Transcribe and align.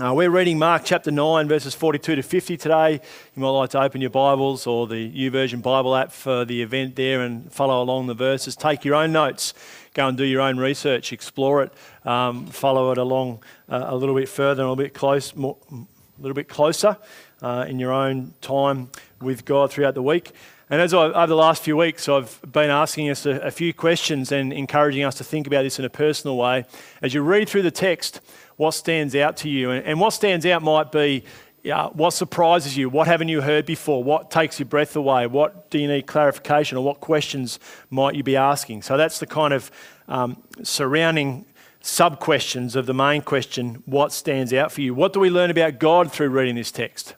Uh, 0.00 0.14
we're 0.14 0.30
reading 0.30 0.60
Mark 0.60 0.82
chapter 0.84 1.10
9, 1.10 1.48
verses 1.48 1.74
42 1.74 2.14
to 2.14 2.22
50 2.22 2.56
today. 2.56 3.00
You 3.34 3.42
might 3.42 3.48
like 3.48 3.70
to 3.70 3.82
open 3.82 4.00
your 4.00 4.10
Bibles 4.10 4.64
or 4.64 4.86
the 4.86 5.10
YouVersion 5.10 5.60
Bible 5.60 5.96
app 5.96 6.12
for 6.12 6.44
the 6.44 6.62
event 6.62 6.94
there 6.94 7.20
and 7.20 7.52
follow 7.52 7.82
along 7.82 8.06
the 8.06 8.14
verses. 8.14 8.54
Take 8.54 8.84
your 8.84 8.94
own 8.94 9.10
notes, 9.10 9.54
go 9.98 10.06
and 10.06 10.16
do 10.16 10.24
your 10.24 10.40
own 10.40 10.58
research, 10.58 11.12
explore 11.12 11.60
it, 11.64 11.72
um, 12.06 12.46
follow 12.46 12.92
it 12.92 12.98
along 12.98 13.42
uh, 13.68 13.86
a 13.88 13.96
little 13.96 14.14
bit 14.14 14.28
further, 14.28 14.62
a 14.62 14.64
little 14.64 14.76
bit 14.76 14.94
close, 14.94 15.34
more, 15.34 15.56
a 15.72 16.22
little 16.22 16.36
bit 16.36 16.48
closer 16.48 16.96
uh, 17.42 17.64
in 17.68 17.80
your 17.80 17.92
own 17.92 18.32
time 18.40 18.90
with 19.20 19.44
God 19.44 19.72
throughout 19.72 19.94
the 19.94 20.02
week. 20.02 20.30
And 20.70 20.80
as 20.80 20.94
I, 20.94 21.06
over 21.06 21.26
the 21.26 21.34
last 21.34 21.64
few 21.64 21.76
weeks, 21.76 22.08
I've 22.08 22.40
been 22.52 22.70
asking 22.70 23.10
us 23.10 23.26
a, 23.26 23.40
a 23.40 23.50
few 23.50 23.74
questions 23.74 24.30
and 24.30 24.52
encouraging 24.52 25.02
us 25.02 25.16
to 25.16 25.24
think 25.24 25.48
about 25.48 25.62
this 25.64 25.80
in 25.80 25.84
a 25.84 25.90
personal 25.90 26.36
way. 26.36 26.64
As 27.02 27.12
you 27.12 27.22
read 27.22 27.48
through 27.48 27.62
the 27.62 27.72
text, 27.72 28.20
what 28.56 28.72
stands 28.72 29.16
out 29.16 29.36
to 29.38 29.48
you. 29.48 29.72
And, 29.72 29.84
and 29.84 30.00
what 30.00 30.10
stands 30.10 30.46
out 30.46 30.62
might 30.62 30.92
be 30.92 31.24
uh, 31.70 31.88
what 31.90 32.10
surprises 32.10 32.76
you, 32.76 32.88
what 32.88 33.06
haven't 33.06 33.28
you 33.28 33.40
heard 33.40 33.66
before, 33.66 34.02
what 34.02 34.30
takes 34.30 34.58
your 34.58 34.66
breath 34.66 34.96
away, 34.96 35.26
what 35.26 35.70
do 35.70 35.78
you 35.78 35.88
need 35.88 36.06
clarification, 36.06 36.78
or 36.78 36.84
what 36.84 37.00
questions 37.00 37.58
might 37.90 38.14
you 38.14 38.22
be 38.22 38.36
asking. 38.36 38.82
So 38.82 38.96
that's 38.96 39.18
the 39.18 39.26
kind 39.26 39.52
of 39.52 39.70
um, 40.08 40.42
surrounding 40.62 41.44
sub 41.80 42.20
questions 42.20 42.76
of 42.76 42.86
the 42.86 42.94
main 42.94 43.22
question 43.22 43.82
what 43.86 44.12
stands 44.12 44.52
out 44.52 44.72
for 44.72 44.80
you? 44.80 44.94
What 44.94 45.12
do 45.12 45.20
we 45.20 45.30
learn 45.30 45.50
about 45.50 45.78
God 45.78 46.12
through 46.12 46.28
reading 46.28 46.54
this 46.54 46.70
text? 46.70 47.14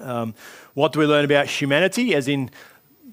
Um, 0.00 0.34
what 0.74 0.92
do 0.92 1.00
we 1.00 1.06
learn 1.06 1.24
about 1.24 1.46
humanity, 1.46 2.14
as 2.14 2.28
in 2.28 2.50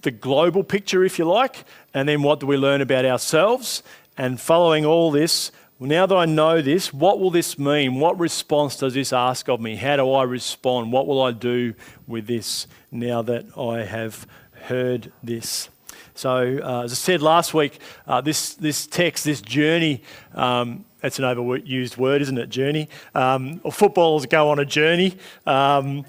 the 0.01 0.11
global 0.11 0.63
picture, 0.63 1.03
if 1.03 1.17
you 1.17 1.25
like? 1.25 1.65
And 1.93 2.07
then 2.07 2.21
what 2.21 2.39
do 2.39 2.45
we 2.45 2.57
learn 2.57 2.81
about 2.81 3.05
ourselves? 3.05 3.81
And 4.17 4.39
following 4.39 4.85
all 4.85 5.11
this, 5.11 5.51
well, 5.77 5.89
now 5.89 6.05
that 6.05 6.15
I 6.15 6.25
know 6.25 6.61
this, 6.61 6.93
what 6.93 7.19
will 7.19 7.31
this 7.31 7.59
mean? 7.59 7.99
What 7.99 8.17
response 8.17 8.77
does 8.77 8.93
this 8.93 9.11
ask 9.11 9.49
of 9.49 9.59
me? 9.59 9.75
How 9.75 9.97
do 9.97 10.09
I 10.13 10.23
respond? 10.23 10.93
What 10.93 11.05
will 11.05 11.21
I 11.21 11.31
do 11.31 11.73
with 12.07 12.27
this 12.27 12.67
now 12.91 13.21
that 13.23 13.45
I 13.57 13.83
have 13.83 14.25
heard 14.53 15.11
this? 15.21 15.67
So, 16.13 16.59
uh, 16.63 16.83
as 16.83 16.93
I 16.93 16.95
said 16.95 17.21
last 17.21 17.53
week, 17.53 17.79
uh, 18.07 18.21
this, 18.21 18.53
this 18.53 18.87
text, 18.87 19.25
this 19.25 19.41
journey, 19.41 20.01
um, 20.33 20.85
that's 21.01 21.19
an 21.19 21.25
overused 21.25 21.97
word, 21.97 22.21
isn't 22.21 22.37
it? 22.37 22.49
Journey. 22.49 22.87
Um, 23.13 23.59
footballers 23.59 24.25
go 24.27 24.49
on 24.49 24.59
a 24.59 24.65
journey. 24.65 25.17
Um, 25.45 26.05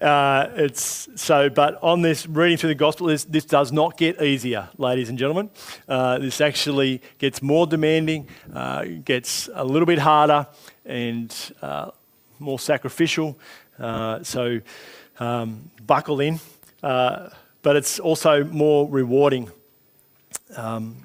uh, 0.00 0.50
it's 0.54 1.08
so, 1.16 1.50
but 1.50 1.82
on 1.82 2.02
this 2.02 2.26
reading 2.26 2.56
through 2.56 2.68
the 2.68 2.74
gospel, 2.74 3.08
this, 3.08 3.24
this 3.24 3.44
does 3.44 3.72
not 3.72 3.96
get 3.96 4.22
easier, 4.22 4.68
ladies 4.78 5.08
and 5.08 5.18
gentlemen. 5.18 5.50
Uh, 5.88 6.18
this 6.18 6.40
actually 6.40 7.02
gets 7.18 7.42
more 7.42 7.66
demanding, 7.66 8.28
uh, 8.54 8.84
gets 9.04 9.48
a 9.54 9.64
little 9.64 9.86
bit 9.86 9.98
harder, 9.98 10.46
and 10.84 11.34
uh, 11.62 11.90
more 12.38 12.58
sacrificial. 12.58 13.38
Uh, 13.78 14.22
so, 14.22 14.60
um, 15.20 15.70
buckle 15.86 16.20
in. 16.20 16.38
Uh, 16.82 17.30
but 17.62 17.76
it's 17.76 17.98
also 17.98 18.44
more 18.44 18.88
rewarding. 18.88 19.50
Um, 20.56 20.96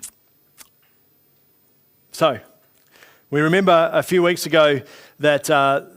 so, 2.11 2.39
we 3.31 3.41
remember 3.41 3.89
a 3.91 4.03
few 4.03 4.21
weeks 4.21 4.45
ago 4.45 4.81
that 5.19 5.49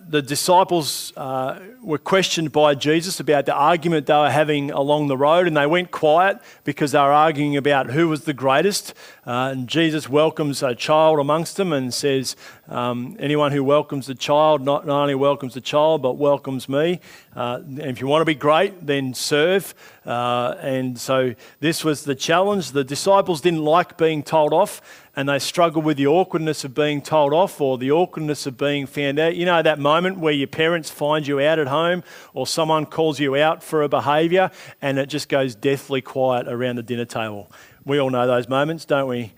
the 0.09 0.22
disciples 0.22 1.12
uh, 1.17 1.59
were 1.82 1.99
questioned 1.99 2.53
by 2.53 2.75
Jesus 2.75 3.19
about 3.19 3.47
the 3.47 3.54
argument 3.54 4.06
they 4.06 4.15
were 4.15 4.31
having 4.31 4.71
along 4.71 5.09
the 5.09 5.16
road, 5.16 5.49
and 5.49 5.56
they 5.56 5.66
went 5.66 5.91
quiet 5.91 6.38
because 6.62 6.93
they 6.93 6.99
were 6.99 7.12
arguing 7.12 7.56
about 7.56 7.91
who 7.91 8.09
was 8.09 8.25
the 8.25 8.32
greatest. 8.32 8.94
Uh, 9.27 9.50
and 9.53 9.69
Jesus 9.69 10.09
welcomes 10.09 10.62
a 10.62 10.75
child 10.77 11.19
amongst 11.19 11.56
them 11.56 11.72
and 11.72 11.93
says, 11.93 12.37
um, 12.69 13.16
Anyone 13.19 13.50
who 13.50 13.65
welcomes 13.65 14.06
the 14.06 14.15
child 14.15 14.62
not, 14.62 14.87
not, 14.87 15.03
only 15.03 15.16
welcomes 15.16 15.54
the 15.54 15.60
child, 15.60 16.03
but 16.03 16.16
welcomes 16.16 16.69
me. 16.69 17.00
Uh, 17.34 17.60
and 17.65 17.81
if 17.81 18.00
you 18.00 18.06
want 18.06 18.21
to 18.21 18.27
be 18.27 18.34
great, 18.34 18.87
then 18.87 19.12
serve. 19.12 19.75
Uh, 20.04 20.54
and 20.60 20.98
so 20.98 21.34
this 21.59 21.84
was 21.84 22.04
the 22.04 22.15
challenge. 22.15 22.71
The 22.71 22.84
disciples 22.84 23.41
didn't 23.41 23.65
like 23.65 23.97
being 23.97 24.22
told 24.22 24.53
off 24.53 24.81
and 25.16 25.27
they 25.27 25.38
struggle 25.38 25.81
with 25.81 25.97
the 25.97 26.06
awkwardness 26.06 26.62
of 26.62 26.75
being 26.75 27.00
told 27.00 27.32
off 27.32 27.59
or 27.59 27.78
the 27.78 27.91
awkwardness 27.91 28.47
of 28.47 28.59
being 28.59 28.87
found 28.87 29.19
out. 29.19 29.34
You 29.34 29.47
know, 29.47 29.62
that 29.62 29.78
moment 29.78 30.19
where 30.19 30.34
your 30.34 30.47
parents 30.47 30.91
find 30.91 31.27
you 31.27 31.41
out 31.41 31.59
at 31.59 31.69
home 31.69 32.04
or 32.34 32.47
someone 32.47 32.84
calls 32.84 33.19
you 33.19 33.34
out 33.34 33.62
for 33.62 33.82
a 33.82 33.88
behaviour 33.88 34.50
and 34.82 34.99
it 34.99 35.06
just 35.06 35.31
goes 35.31 35.54
deathly 35.54 36.03
quiet 36.03 36.47
around 36.47 36.77
the 36.77 36.82
dinner 36.82 37.06
table. 37.06 37.50
We 37.87 37.99
all 37.99 38.10
know 38.10 38.27
those 38.27 38.47
moments, 38.47 38.84
don't 38.84 39.09
we? 39.09 39.32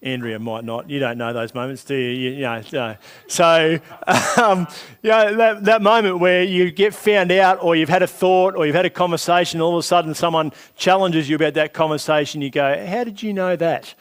Andrea 0.00 0.38
might 0.38 0.64
not. 0.64 0.90
You 0.90 0.98
don't 0.98 1.16
know 1.16 1.32
those 1.32 1.54
moments, 1.54 1.84
do 1.84 1.94
you? 1.94 2.10
you, 2.10 2.30
you 2.30 2.40
know, 2.40 2.62
no. 2.72 2.96
So, 3.28 3.78
um, 4.42 4.66
you 5.02 5.10
know, 5.10 5.36
that, 5.36 5.64
that 5.64 5.82
moment 5.82 6.18
where 6.18 6.42
you 6.42 6.72
get 6.72 6.94
found 6.94 7.30
out 7.30 7.62
or 7.62 7.76
you've 7.76 7.88
had 7.88 8.02
a 8.02 8.06
thought 8.06 8.56
or 8.56 8.66
you've 8.66 8.74
had 8.74 8.86
a 8.86 8.90
conversation, 8.90 9.60
all 9.60 9.74
of 9.74 9.78
a 9.78 9.82
sudden 9.82 10.14
someone 10.14 10.50
challenges 10.76 11.28
you 11.28 11.36
about 11.36 11.54
that 11.54 11.72
conversation, 11.72 12.40
you 12.40 12.50
go, 12.50 12.84
How 12.86 13.04
did 13.04 13.22
you 13.22 13.32
know 13.32 13.54
that? 13.54 13.94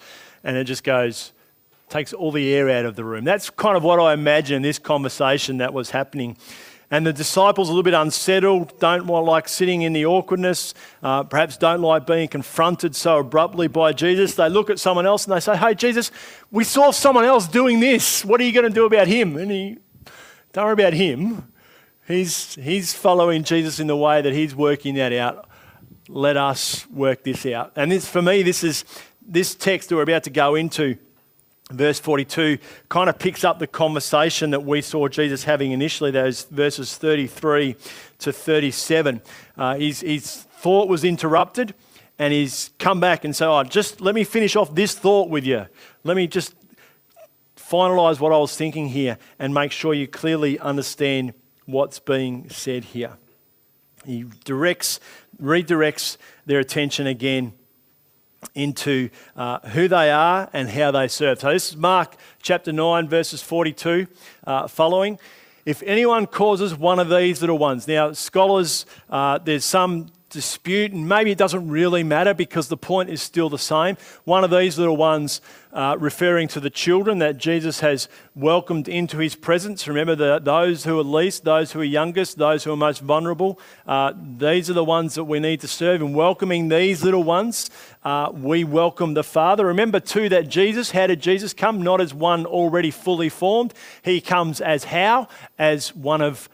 And 0.44 0.58
it 0.58 0.66
just 0.66 0.84
goes, 0.84 1.34
takes 1.90 2.14
all 2.14 2.32
the 2.32 2.54
air 2.54 2.70
out 2.70 2.86
of 2.86 2.96
the 2.96 3.04
room. 3.04 3.24
That's 3.24 3.50
kind 3.50 3.78
of 3.78 3.84
what 3.84 4.00
I 4.00 4.14
imagine 4.14 4.62
this 4.62 4.80
conversation 4.80 5.58
that 5.58 5.74
was 5.74 5.92
happening. 5.92 6.38
And 6.90 7.08
the 7.08 7.14
disciples 7.14 7.70
a 7.70 7.72
little 7.72 7.84
bit 7.84 7.94
unsettled, 7.94 8.78
don't 8.80 9.08
like 9.08 9.48
sitting 9.48 9.84
in 9.84 9.94
the 9.94 10.06
awkwardness, 10.06 10.74
uh, 11.02 11.24
perhaps 11.24 11.56
don't 11.56 11.82
like 11.82 12.06
being 12.06 12.28
confronted 12.28 12.98
so 12.98 13.20
abruptly 13.20 13.68
by 13.68 13.94
Jesus. 13.94 14.36
They 14.36 14.50
look 14.50 14.70
at 14.70 14.78
someone 14.78 15.06
else 15.06 15.26
and 15.26 15.34
they 15.34 15.40
say, 15.40 15.56
Hey, 15.56 15.74
Jesus, 15.74 16.12
we 16.52 16.66
saw 16.66 16.92
someone 16.92 17.24
else 17.24 17.48
doing 17.48 17.80
this. 17.80 18.26
What 18.26 18.42
are 18.42 18.44
you 18.44 18.52
going 18.52 18.68
to 18.68 18.74
do 18.74 18.86
about 18.86 19.08
him? 19.08 19.38
And 19.38 19.50
he, 19.50 19.78
don't 20.52 20.66
worry 20.66 20.74
about 20.74 20.94
him. 20.94 21.54
He's, 22.08 22.56
he's 22.56 22.94
following 22.94 23.44
Jesus 23.46 23.80
in 23.80 23.88
the 23.88 23.96
way 23.96 24.22
that 24.22 24.34
he's 24.34 24.54
working 24.54 24.96
that 24.96 25.14
out. 25.14 25.48
Let 26.10 26.36
us 26.36 26.86
work 26.90 27.24
this 27.24 27.46
out. 27.46 27.72
And 27.78 27.90
this, 27.90 28.06
for 28.06 28.22
me, 28.22 28.44
this 28.44 28.66
is 28.66 28.84
this 29.32 29.56
text 29.56 29.90
that 29.90 29.96
we're 29.96 30.04
about 30.04 30.24
to 30.24 30.30
go 30.30 30.56
into, 30.56 30.98
verse 31.72 32.00
42, 32.00 32.58
kind 32.90 33.10
of 33.10 33.18
picks 33.18 33.46
up 33.46 33.60
the 33.60 33.68
conversation 33.68 34.52
that 34.52 34.66
we 34.66 34.82
saw 34.82 35.08
Jesus 35.08 35.46
having 35.46 35.72
initially, 35.72 36.12
those 36.12 36.44
verses 36.44 36.98
33 36.98 37.78
to 38.20 38.34
37. 38.34 39.22
Uh, 39.58 39.76
his, 39.76 40.02
his 40.02 40.36
thought 40.36 40.90
was 40.90 41.06
interrupted, 41.06 41.74
and 42.20 42.34
he's 42.34 42.72
come 42.78 43.00
back 43.00 43.24
and 43.24 43.34
said, 43.34 43.48
oh, 43.48 43.64
just 43.64 44.02
let 44.02 44.14
me 44.14 44.26
finish 44.26 44.58
off 44.58 44.76
this 44.76 44.94
thought 44.94 45.30
with 45.30 45.46
you. 45.46 45.66
Let 46.04 46.18
me 46.18 46.28
just 46.28 46.54
finalize 47.56 48.20
what 48.20 48.34
I 48.34 48.38
was 48.38 48.56
thinking 48.58 48.90
here 48.90 49.18
and 49.40 49.54
make 49.54 49.72
sure 49.72 49.94
you 49.94 50.08
clearly 50.10 50.60
understand 50.60 51.34
what's 51.66 52.00
being 52.00 52.50
said 52.50 52.84
here. 52.84 53.14
He 54.06 54.26
directs, 54.44 55.00
redirects 55.42 56.18
their 56.46 56.60
attention 56.60 57.08
again 57.08 57.54
into 58.56 59.10
uh, 59.36 59.60
who 59.70 59.88
they 59.88 60.12
are 60.12 60.50
and 60.54 60.70
how 60.70 60.92
they 60.92 61.08
serve. 61.08 61.40
So, 61.40 61.54
this 61.54 61.70
is 61.72 61.78
Mark 61.78 62.16
chapter 62.42 62.72
9, 62.72 63.08
verses 63.08 63.42
42 63.42 64.08
uh, 64.46 64.68
following. 64.68 65.20
If 65.66 65.84
anyone 65.84 66.26
causes 66.26 66.76
one 66.76 67.00
of 67.00 67.10
these 67.10 67.42
little 67.42 67.58
ones, 67.58 67.88
now, 67.88 68.14
scholars, 68.14 68.86
uh, 69.10 69.38
there's 69.38 69.64
some 69.64 70.08
dispute, 70.32 70.94
and 70.94 71.08
maybe 71.08 71.30
it 71.30 71.38
doesn't 71.38 71.68
really 71.68 72.04
matter 72.04 72.34
because 72.34 72.70
the 72.70 72.78
point 72.78 73.10
is 73.10 73.22
still 73.22 73.50
the 73.50 73.60
same. 73.60 73.98
One 74.24 74.44
of 74.44 74.50
these 74.50 74.80
little 74.80 74.98
ones, 74.98 75.42
uh, 75.74 75.98
referring 76.00 76.48
to 76.50 76.60
the 76.60 76.70
children 76.70 77.20
that 77.20 77.38
Jesus 77.38 77.82
has 77.82 78.08
welcomed 78.34 78.88
into 78.88 79.18
his 79.18 79.36
presence. 79.36 79.88
Remember, 79.88 80.16
the, 80.16 80.40
those 80.40 80.86
who 80.86 80.98
are 81.00 81.04
least, 81.04 81.44
those 81.44 81.74
who 81.74 81.82
are 81.82 81.84
youngest, 81.84 82.38
those 82.38 82.64
who 82.64 82.72
are 82.72 82.78
most 82.78 83.02
vulnerable, 83.02 83.60
uh, 83.86 84.14
these 84.38 84.70
are 84.70 84.74
the 84.74 84.84
ones 84.84 85.16
that 85.16 85.26
we 85.26 85.40
need 85.40 85.60
to 85.62 85.68
serve. 85.68 86.02
And 86.02 86.16
welcoming 86.16 86.70
these 86.70 87.04
little 87.04 87.24
ones, 87.24 87.70
uh, 88.04 88.32
we 88.34 88.64
welcome 88.64 89.14
the 89.14 89.24
Father. 89.24 89.66
Remember, 89.66 90.00
too, 90.00 90.30
that 90.30 90.48
Jesus, 90.48 90.92
how 90.92 91.08
did 91.08 91.22
Jesus 91.22 91.54
come? 91.54 91.82
Not 91.82 92.02
as 92.02 92.14
one 92.14 92.46
already 92.46 92.90
fully 92.90 93.30
formed, 93.30 93.74
he 94.02 94.22
comes 94.22 94.62
as 94.62 94.86
how? 94.86 95.28
As 95.60 95.94
one 95.94 96.22
of 96.22 96.50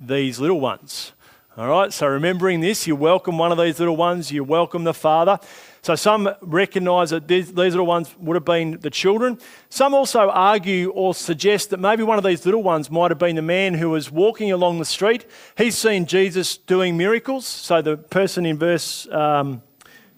these 0.00 0.40
little 0.40 0.60
ones. 0.60 1.12
All 1.60 1.68
right, 1.68 1.92
so 1.92 2.06
remembering 2.06 2.60
this, 2.60 2.86
you 2.86 2.96
welcome 2.96 3.36
one 3.36 3.52
of 3.52 3.58
these 3.58 3.78
little 3.78 3.94
ones, 3.94 4.32
you 4.32 4.42
welcome 4.42 4.84
the 4.84 4.94
Father. 4.94 5.38
So 5.82 5.94
some 5.94 6.30
recognize 6.40 7.10
that 7.10 7.28
these, 7.28 7.48
these 7.48 7.74
little 7.74 7.84
ones 7.84 8.16
would 8.18 8.34
have 8.34 8.46
been 8.46 8.80
the 8.80 8.88
children. 8.88 9.38
Some 9.68 9.92
also 9.92 10.30
argue 10.30 10.88
or 10.92 11.12
suggest 11.12 11.68
that 11.68 11.76
maybe 11.76 12.02
one 12.02 12.16
of 12.16 12.24
these 12.24 12.46
little 12.46 12.62
ones 12.62 12.90
might 12.90 13.10
have 13.10 13.18
been 13.18 13.36
the 13.36 13.42
man 13.42 13.74
who 13.74 13.90
was 13.90 14.10
walking 14.10 14.50
along 14.50 14.78
the 14.78 14.86
street. 14.86 15.26
He's 15.54 15.76
seen 15.76 16.06
Jesus 16.06 16.56
doing 16.56 16.96
miracles. 16.96 17.46
So 17.46 17.82
the 17.82 17.98
person 17.98 18.46
in 18.46 18.56
verse 18.56 19.06
um, 19.08 19.60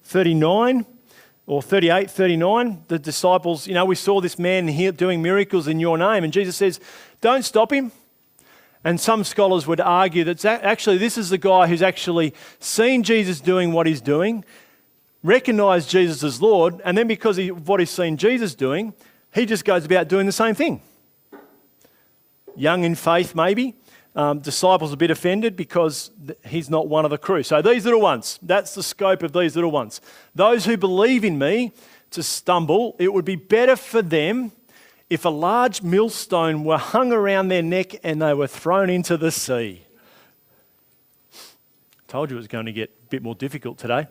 39, 0.04 0.86
or 1.46 1.60
38, 1.60 2.08
39, 2.08 2.84
the 2.86 3.00
disciples, 3.00 3.66
you 3.66 3.74
know, 3.74 3.84
we 3.84 3.96
saw 3.96 4.20
this 4.20 4.38
man 4.38 4.68
here 4.68 4.92
doing 4.92 5.20
miracles 5.20 5.66
in 5.66 5.80
your 5.80 5.98
name. 5.98 6.22
And 6.22 6.32
Jesus 6.32 6.54
says, 6.54 6.78
don't 7.20 7.42
stop 7.42 7.72
him. 7.72 7.90
And 8.84 9.00
some 9.00 9.22
scholars 9.22 9.66
would 9.66 9.80
argue 9.80 10.24
that 10.24 10.44
actually 10.44 10.98
this 10.98 11.16
is 11.16 11.30
the 11.30 11.38
guy 11.38 11.66
who's 11.68 11.82
actually 11.82 12.34
seen 12.58 13.02
Jesus 13.02 13.40
doing 13.40 13.72
what 13.72 13.86
he's 13.86 14.00
doing, 14.00 14.44
recognized 15.22 15.88
Jesus 15.88 16.24
as 16.24 16.42
Lord, 16.42 16.80
and 16.84 16.98
then 16.98 17.06
because 17.06 17.38
of 17.38 17.68
what 17.68 17.78
he's 17.78 17.90
seen 17.90 18.16
Jesus 18.16 18.54
doing, 18.54 18.92
he 19.32 19.46
just 19.46 19.64
goes 19.64 19.84
about 19.84 20.08
doing 20.08 20.26
the 20.26 20.32
same 20.32 20.54
thing. 20.54 20.80
Young 22.56 22.84
in 22.84 22.94
faith, 22.94 23.34
maybe. 23.34 23.76
Um, 24.14 24.40
disciples 24.40 24.92
a 24.92 24.96
bit 24.98 25.10
offended 25.10 25.56
because 25.56 26.10
he's 26.44 26.68
not 26.68 26.86
one 26.86 27.06
of 27.06 27.10
the 27.10 27.16
crew. 27.16 27.42
So 27.42 27.62
these 27.62 27.86
little 27.86 28.02
ones, 28.02 28.38
that's 28.42 28.74
the 28.74 28.82
scope 28.82 29.22
of 29.22 29.32
these 29.32 29.54
little 29.54 29.70
ones. 29.70 30.02
Those 30.34 30.66
who 30.66 30.76
believe 30.76 31.24
in 31.24 31.38
me 31.38 31.72
to 32.10 32.22
stumble, 32.22 32.94
it 32.98 33.10
would 33.10 33.24
be 33.24 33.36
better 33.36 33.74
for 33.74 34.02
them 34.02 34.52
if 35.12 35.26
a 35.26 35.28
large 35.28 35.82
millstone 35.82 36.64
were 36.64 36.78
hung 36.78 37.12
around 37.12 37.48
their 37.48 37.60
neck 37.60 37.96
and 38.02 38.22
they 38.22 38.32
were 38.32 38.46
thrown 38.46 38.88
into 38.88 39.18
the 39.18 39.30
sea. 39.30 39.82
Told 42.08 42.30
you 42.30 42.36
it 42.36 42.38
was 42.38 42.48
going 42.48 42.64
to 42.64 42.72
get 42.72 42.88
a 42.88 43.10
bit 43.10 43.22
more 43.22 43.34
difficult 43.34 43.76
today. 43.76 44.06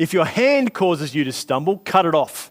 If 0.00 0.12
your 0.12 0.24
hand 0.24 0.74
causes 0.74 1.14
you 1.14 1.22
to 1.22 1.30
stumble, 1.30 1.78
cut 1.78 2.06
it 2.06 2.12
off. 2.12 2.50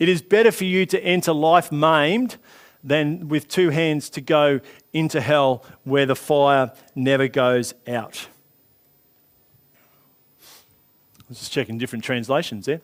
It 0.00 0.08
is 0.08 0.22
better 0.22 0.50
for 0.50 0.64
you 0.64 0.86
to 0.86 1.00
enter 1.04 1.32
life 1.32 1.70
maimed 1.70 2.36
than 2.82 3.28
with 3.28 3.46
two 3.46 3.70
hands 3.70 4.10
to 4.10 4.20
go 4.20 4.58
into 4.92 5.20
hell 5.20 5.64
where 5.84 6.04
the 6.04 6.16
fire 6.16 6.72
never 6.96 7.28
goes 7.28 7.74
out. 7.86 8.26
I 11.20 11.24
was 11.28 11.38
just 11.38 11.52
checking 11.52 11.78
different 11.78 12.02
translations 12.02 12.66
there. 12.66 12.80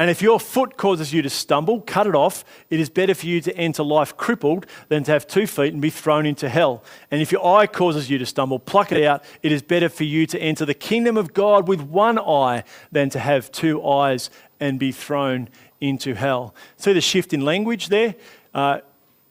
And 0.00 0.08
if 0.08 0.22
your 0.22 0.40
foot 0.40 0.78
causes 0.78 1.12
you 1.12 1.20
to 1.20 1.28
stumble, 1.28 1.82
cut 1.82 2.06
it 2.06 2.14
off. 2.14 2.42
It 2.70 2.80
is 2.80 2.88
better 2.88 3.14
for 3.14 3.26
you 3.26 3.42
to 3.42 3.54
enter 3.54 3.82
life 3.82 4.16
crippled 4.16 4.64
than 4.88 5.04
to 5.04 5.12
have 5.12 5.26
two 5.26 5.46
feet 5.46 5.74
and 5.74 5.82
be 5.82 5.90
thrown 5.90 6.24
into 6.24 6.48
hell. 6.48 6.82
And 7.10 7.20
if 7.20 7.30
your 7.30 7.46
eye 7.46 7.66
causes 7.66 8.08
you 8.08 8.16
to 8.16 8.24
stumble, 8.24 8.58
pluck 8.58 8.92
it 8.92 9.04
out. 9.04 9.22
It 9.42 9.52
is 9.52 9.60
better 9.60 9.90
for 9.90 10.04
you 10.04 10.24
to 10.28 10.40
enter 10.40 10.64
the 10.64 10.72
kingdom 10.72 11.18
of 11.18 11.34
God 11.34 11.68
with 11.68 11.82
one 11.82 12.18
eye 12.18 12.64
than 12.90 13.10
to 13.10 13.18
have 13.18 13.52
two 13.52 13.86
eyes 13.86 14.30
and 14.58 14.78
be 14.78 14.90
thrown 14.90 15.50
into 15.82 16.14
hell. 16.14 16.54
See 16.78 16.94
the 16.94 17.02
shift 17.02 17.34
in 17.34 17.44
language 17.44 17.88
there? 17.88 18.14
Uh, 18.54 18.78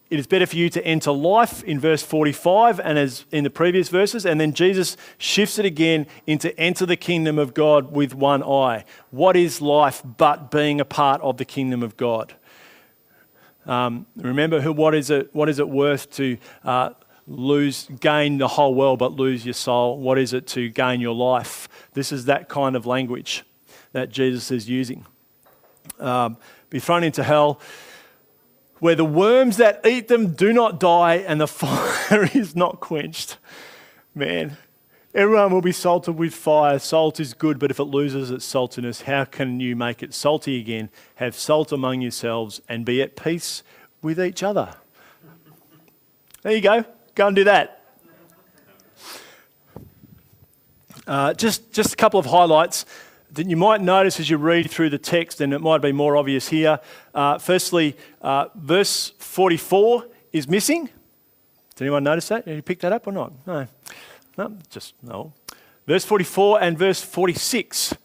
it 0.09 0.17
is 0.17 0.25
better 0.25 0.47
for 0.47 0.55
you 0.55 0.69
to 0.71 0.83
enter 0.83 1.11
life 1.11 1.63
in 1.63 1.79
verse 1.79 2.01
45 2.01 2.79
and 2.79 2.97
as 2.97 3.25
in 3.31 3.43
the 3.43 3.49
previous 3.51 3.89
verses. 3.89 4.25
And 4.25 4.41
then 4.41 4.53
Jesus 4.53 4.97
shifts 5.19 5.59
it 5.59 5.65
again 5.65 6.07
into 6.25 6.57
enter 6.59 6.85
the 6.87 6.95
kingdom 6.95 7.37
of 7.37 7.53
God 7.53 7.91
with 7.91 8.15
one 8.15 8.41
eye. 8.41 8.85
What 9.11 9.35
is 9.35 9.61
life 9.61 10.01
but 10.03 10.49
being 10.49 10.81
a 10.81 10.85
part 10.85 11.21
of 11.21 11.37
the 11.37 11.45
kingdom 11.45 11.83
of 11.83 11.95
God? 11.95 12.33
Um, 13.67 14.07
remember, 14.15 14.61
who, 14.61 14.73
what, 14.73 14.95
is 14.95 15.11
it, 15.11 15.33
what 15.35 15.47
is 15.47 15.59
it 15.59 15.69
worth 15.69 16.09
to 16.13 16.37
uh, 16.63 16.91
lose, 17.27 17.87
gain 17.99 18.39
the 18.39 18.47
whole 18.47 18.73
world 18.73 18.97
but 18.97 19.13
lose 19.13 19.45
your 19.45 19.53
soul? 19.53 19.99
What 19.99 20.17
is 20.17 20.33
it 20.33 20.47
to 20.47 20.69
gain 20.69 21.01
your 21.01 21.13
life? 21.13 21.69
This 21.93 22.11
is 22.11 22.25
that 22.25 22.49
kind 22.49 22.75
of 22.75 22.87
language 22.87 23.43
that 23.91 24.09
Jesus 24.09 24.49
is 24.49 24.67
using. 24.67 25.05
Um, 25.99 26.37
be 26.71 26.79
thrown 26.79 27.03
into 27.03 27.23
hell 27.23 27.59
where 28.79 28.95
the 28.95 29.05
worms 29.05 29.57
that 29.57 29.85
eat 29.85 30.07
them 30.07 30.33
do 30.33 30.53
not 30.53 30.79
die 30.79 31.15
and 31.15 31.39
the 31.39 31.47
fire 31.47 32.29
is 32.33 32.55
not 32.55 32.79
quenched. 32.79 33.37
Man, 34.15 34.57
everyone 35.13 35.51
will 35.51 35.61
be 35.61 35.71
salted 35.71 36.17
with 36.17 36.33
fire. 36.33 36.79
Salt 36.79 37.19
is 37.19 37.33
good, 37.33 37.59
but 37.59 37.71
if 37.71 37.79
it 37.79 37.85
loses 37.85 38.31
its 38.31 38.51
saltiness, 38.51 39.03
how 39.03 39.25
can 39.25 39.59
you 39.59 39.75
make 39.75 40.01
it 40.01 40.13
salty 40.13 40.59
again? 40.59 40.89
Have 41.15 41.35
salt 41.35 41.71
among 41.71 42.01
yourselves 42.01 42.61
and 42.67 42.85
be 42.85 43.01
at 43.01 43.15
peace 43.15 43.63
with 44.01 44.19
each 44.19 44.43
other. 44.43 44.75
There 46.41 46.53
you 46.53 46.61
go. 46.61 46.85
Go 47.15 47.27
and 47.27 47.35
do 47.35 47.43
that. 47.43 47.75
Uh, 51.05 51.33
just, 51.33 51.73
just 51.73 51.93
a 51.93 51.95
couple 51.95 52.19
of 52.19 52.27
highlights 52.27 52.85
that 53.31 53.49
you 53.49 53.57
might 53.57 53.81
notice 53.81 54.19
as 54.19 54.29
you 54.29 54.37
read 54.37 54.69
through 54.69 54.89
the 54.89 54.97
text, 54.97 55.41
and 55.41 55.53
it 55.53 55.59
might 55.59 55.81
be 55.81 55.91
more 55.91 56.17
obvious 56.17 56.49
here. 56.49 56.79
Uh, 57.13 57.37
firstly, 57.37 57.95
uh, 58.21 58.47
verse 58.55 59.11
44 59.19 60.05
is 60.33 60.47
missing. 60.47 60.89
Did 61.75 61.85
anyone 61.85 62.03
notice 62.03 62.27
that? 62.29 62.45
Did 62.45 62.55
you 62.55 62.61
pick 62.61 62.79
that 62.79 62.91
up 62.91 63.07
or 63.07 63.11
not? 63.11 63.31
No. 63.45 63.67
No, 64.37 64.57
just 64.69 64.93
no. 65.01 65.33
Verse 65.85 66.05
44 66.05 66.61
and 66.61 66.77
verse 66.77 67.01
46. 67.01 67.95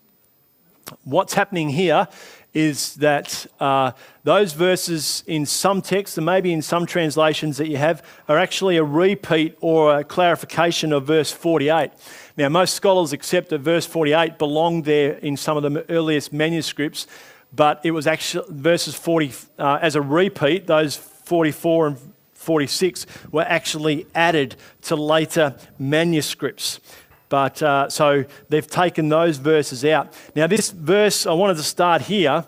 What's 1.05 1.35
happening 1.35 1.71
here 1.71 2.09
is 2.53 2.95
that 2.95 3.47
uh, 3.59 3.91
those 4.23 4.53
verses 4.53 5.25
in 5.27 5.45
some 5.45 5.83
texts, 5.83 6.17
and 6.17 6.25
maybe 6.25 6.53
in 6.53 6.63
some 6.63 6.87
translations 6.87 7.57
that 7.57 7.69
you 7.69 7.77
have, 7.77 8.03
are 8.29 8.39
actually 8.39 8.77
a 8.77 8.85
repeat 8.85 9.57
or 9.61 9.99
a 9.99 10.05
clarification 10.05 10.93
of 10.93 11.07
verse 11.07 11.33
48. 11.33 11.91
Now, 12.37 12.49
most 12.49 12.75
scholars 12.75 13.13
accept 13.13 13.51
that 13.51 13.61
verse 13.61 13.87
48 13.87 14.39
belonged 14.39 14.85
there 14.85 15.13
in 15.15 15.37
some 15.37 15.57
of 15.57 15.63
the 15.63 15.89
earliest 15.89 16.33
manuscripts, 16.33 17.07
but 17.53 17.81
it 17.85 17.93
was 17.93 18.07
actually 18.07 18.47
verses 18.51 18.95
40 18.97 19.33
uh, 19.59 19.79
as 19.81 19.95
a 19.95 20.03
repeat, 20.03 20.67
those 20.67 20.97
44 20.97 21.87
and 21.87 21.99
46 22.33 23.07
were 23.31 23.43
actually 23.43 24.07
added 24.15 24.57
to 24.83 24.97
later 24.97 25.55
manuscripts. 25.79 26.81
But 27.29 27.63
uh, 27.63 27.89
so 27.89 28.25
they've 28.49 28.67
taken 28.67 29.09
those 29.09 29.39
verses 29.39 29.85
out. 29.85 30.13
Now, 30.37 30.47
this 30.47 30.71
verse, 30.71 31.27
I 31.27 31.33
wanted 31.33 31.57
to 31.57 31.63
start 31.63 32.03
here 32.03 32.45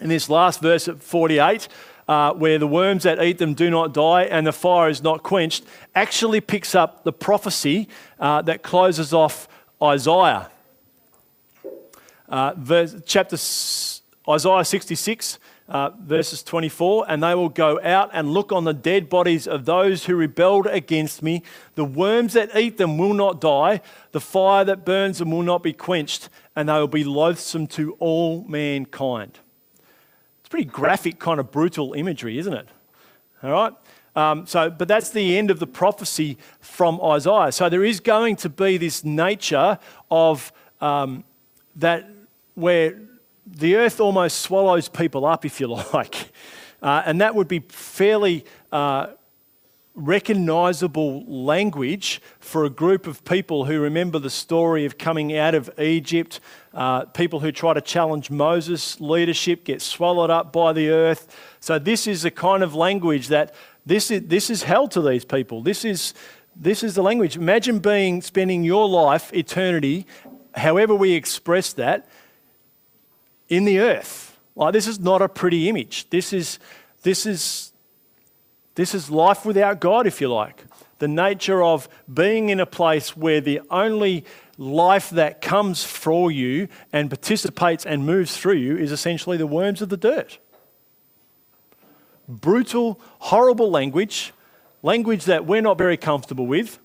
in 0.00 0.08
this 0.08 0.30
last 0.30 0.60
verse 0.60 0.86
at 0.86 1.02
48 1.02 1.68
uh, 2.08 2.32
where 2.32 2.58
the 2.58 2.66
worms 2.66 3.02
that 3.02 3.22
eat 3.22 3.38
them 3.38 3.54
do 3.54 3.70
not 3.70 3.92
die 3.92 4.24
and 4.24 4.46
the 4.46 4.52
fire 4.52 4.88
is 4.88 5.02
not 5.02 5.22
quenched, 5.22 5.64
actually 5.94 6.40
picks 6.40 6.74
up 6.74 7.04
the 7.04 7.12
prophecy 7.12 7.88
uh, 8.18 8.40
that 8.42 8.62
closes 8.62 9.12
off 9.12 9.46
Isaiah. 9.82 10.50
Uh, 12.28 12.54
verse, 12.56 12.96
chapter 13.06 13.36
Isaiah 14.28 14.64
66, 14.64 15.38
uh, 15.68 15.90
verses 16.00 16.42
24, 16.42 17.06
and 17.08 17.22
they 17.22 17.34
will 17.34 17.48
go 17.48 17.80
out 17.82 18.10
and 18.12 18.32
look 18.32 18.52
on 18.52 18.64
the 18.64 18.72
dead 18.72 19.08
bodies 19.08 19.46
of 19.46 19.66
those 19.66 20.06
who 20.06 20.16
rebelled 20.16 20.66
against 20.66 21.22
me. 21.22 21.42
The 21.74 21.84
worms 21.84 22.32
that 22.32 22.56
eat 22.56 22.78
them 22.78 22.96
will 22.96 23.14
not 23.14 23.40
die, 23.40 23.82
the 24.12 24.20
fire 24.20 24.64
that 24.64 24.84
burns 24.84 25.18
them 25.18 25.30
will 25.30 25.42
not 25.42 25.62
be 25.62 25.72
quenched, 25.74 26.28
and 26.56 26.68
they 26.68 26.74
will 26.74 26.88
be 26.88 27.04
loathsome 27.04 27.66
to 27.68 27.92
all 27.98 28.44
mankind. 28.48 29.38
It's 30.48 30.50
pretty 30.50 30.70
graphic, 30.70 31.18
kind 31.18 31.38
of 31.38 31.50
brutal 31.50 31.92
imagery, 31.92 32.38
isn't 32.38 32.54
it? 32.54 32.66
All 33.42 33.50
right? 33.50 33.74
Um, 34.16 34.46
so, 34.46 34.70
but 34.70 34.88
that's 34.88 35.10
the 35.10 35.36
end 35.36 35.50
of 35.50 35.58
the 35.58 35.66
prophecy 35.66 36.38
from 36.58 36.98
Isaiah. 37.04 37.52
So 37.52 37.68
there 37.68 37.84
is 37.84 38.00
going 38.00 38.36
to 38.36 38.48
be 38.48 38.78
this 38.78 39.04
nature 39.04 39.78
of 40.10 40.50
um, 40.80 41.24
that 41.76 42.08
where 42.54 42.98
the 43.46 43.76
earth 43.76 44.00
almost 44.00 44.40
swallows 44.40 44.88
people 44.88 45.26
up, 45.26 45.44
if 45.44 45.60
you 45.60 45.66
like. 45.92 46.32
Uh, 46.80 47.02
and 47.04 47.20
that 47.20 47.34
would 47.34 47.48
be 47.48 47.58
fairly 47.68 48.46
uh, 48.72 49.08
recognizable 49.98 51.24
language 51.24 52.22
for 52.38 52.64
a 52.64 52.70
group 52.70 53.06
of 53.06 53.24
people 53.24 53.64
who 53.64 53.80
remember 53.80 54.18
the 54.18 54.30
story 54.30 54.84
of 54.84 54.96
coming 54.96 55.36
out 55.36 55.54
of 55.54 55.68
Egypt, 55.78 56.40
uh, 56.72 57.04
people 57.06 57.40
who 57.40 57.50
try 57.50 57.74
to 57.74 57.80
challenge 57.80 58.30
Moses' 58.30 59.00
leadership 59.00 59.64
get 59.64 59.82
swallowed 59.82 60.30
up 60.30 60.52
by 60.52 60.72
the 60.72 60.88
earth. 60.88 61.36
So, 61.60 61.78
this 61.78 62.06
is 62.06 62.22
the 62.22 62.30
kind 62.30 62.62
of 62.62 62.74
language 62.74 63.28
that 63.28 63.54
this 63.84 64.10
is, 64.10 64.22
this 64.26 64.50
is 64.50 64.62
hell 64.62 64.86
to 64.88 65.02
these 65.02 65.24
people. 65.24 65.62
This 65.62 65.84
is, 65.84 66.14
this 66.54 66.82
is 66.82 66.94
the 66.94 67.02
language. 67.02 67.36
Imagine 67.36 67.80
being 67.80 68.22
spending 68.22 68.62
your 68.62 68.88
life, 68.88 69.32
eternity, 69.34 70.06
however 70.54 70.94
we 70.94 71.12
express 71.12 71.72
that, 71.72 72.08
in 73.48 73.64
the 73.64 73.80
earth. 73.80 74.38
Like, 74.54 74.72
this 74.72 74.86
is 74.86 75.00
not 75.00 75.22
a 75.22 75.28
pretty 75.28 75.68
image. 75.68 76.08
This 76.10 76.32
is, 76.32 76.58
this 77.02 77.26
is 77.26 77.72
this 78.78 78.94
is 78.94 79.10
life 79.10 79.44
without 79.44 79.80
God, 79.80 80.06
if 80.06 80.20
you 80.20 80.32
like. 80.32 80.64
The 81.00 81.08
nature 81.08 81.64
of 81.64 81.88
being 82.14 82.48
in 82.48 82.60
a 82.60 82.64
place 82.64 83.16
where 83.16 83.40
the 83.40 83.60
only 83.72 84.24
life 84.56 85.10
that 85.10 85.40
comes 85.40 85.82
for 85.82 86.30
you 86.30 86.68
and 86.92 87.10
participates 87.10 87.84
and 87.84 88.06
moves 88.06 88.36
through 88.36 88.54
you 88.54 88.76
is 88.76 88.92
essentially 88.92 89.36
the 89.36 89.48
worms 89.48 89.82
of 89.82 89.88
the 89.88 89.96
dirt. 89.96 90.38
Brutal, 92.28 93.00
horrible 93.18 93.68
language, 93.68 94.32
language 94.84 95.24
that 95.24 95.44
we're 95.44 95.60
not 95.60 95.76
very 95.76 95.96
comfortable 95.96 96.46
with. 96.46 96.78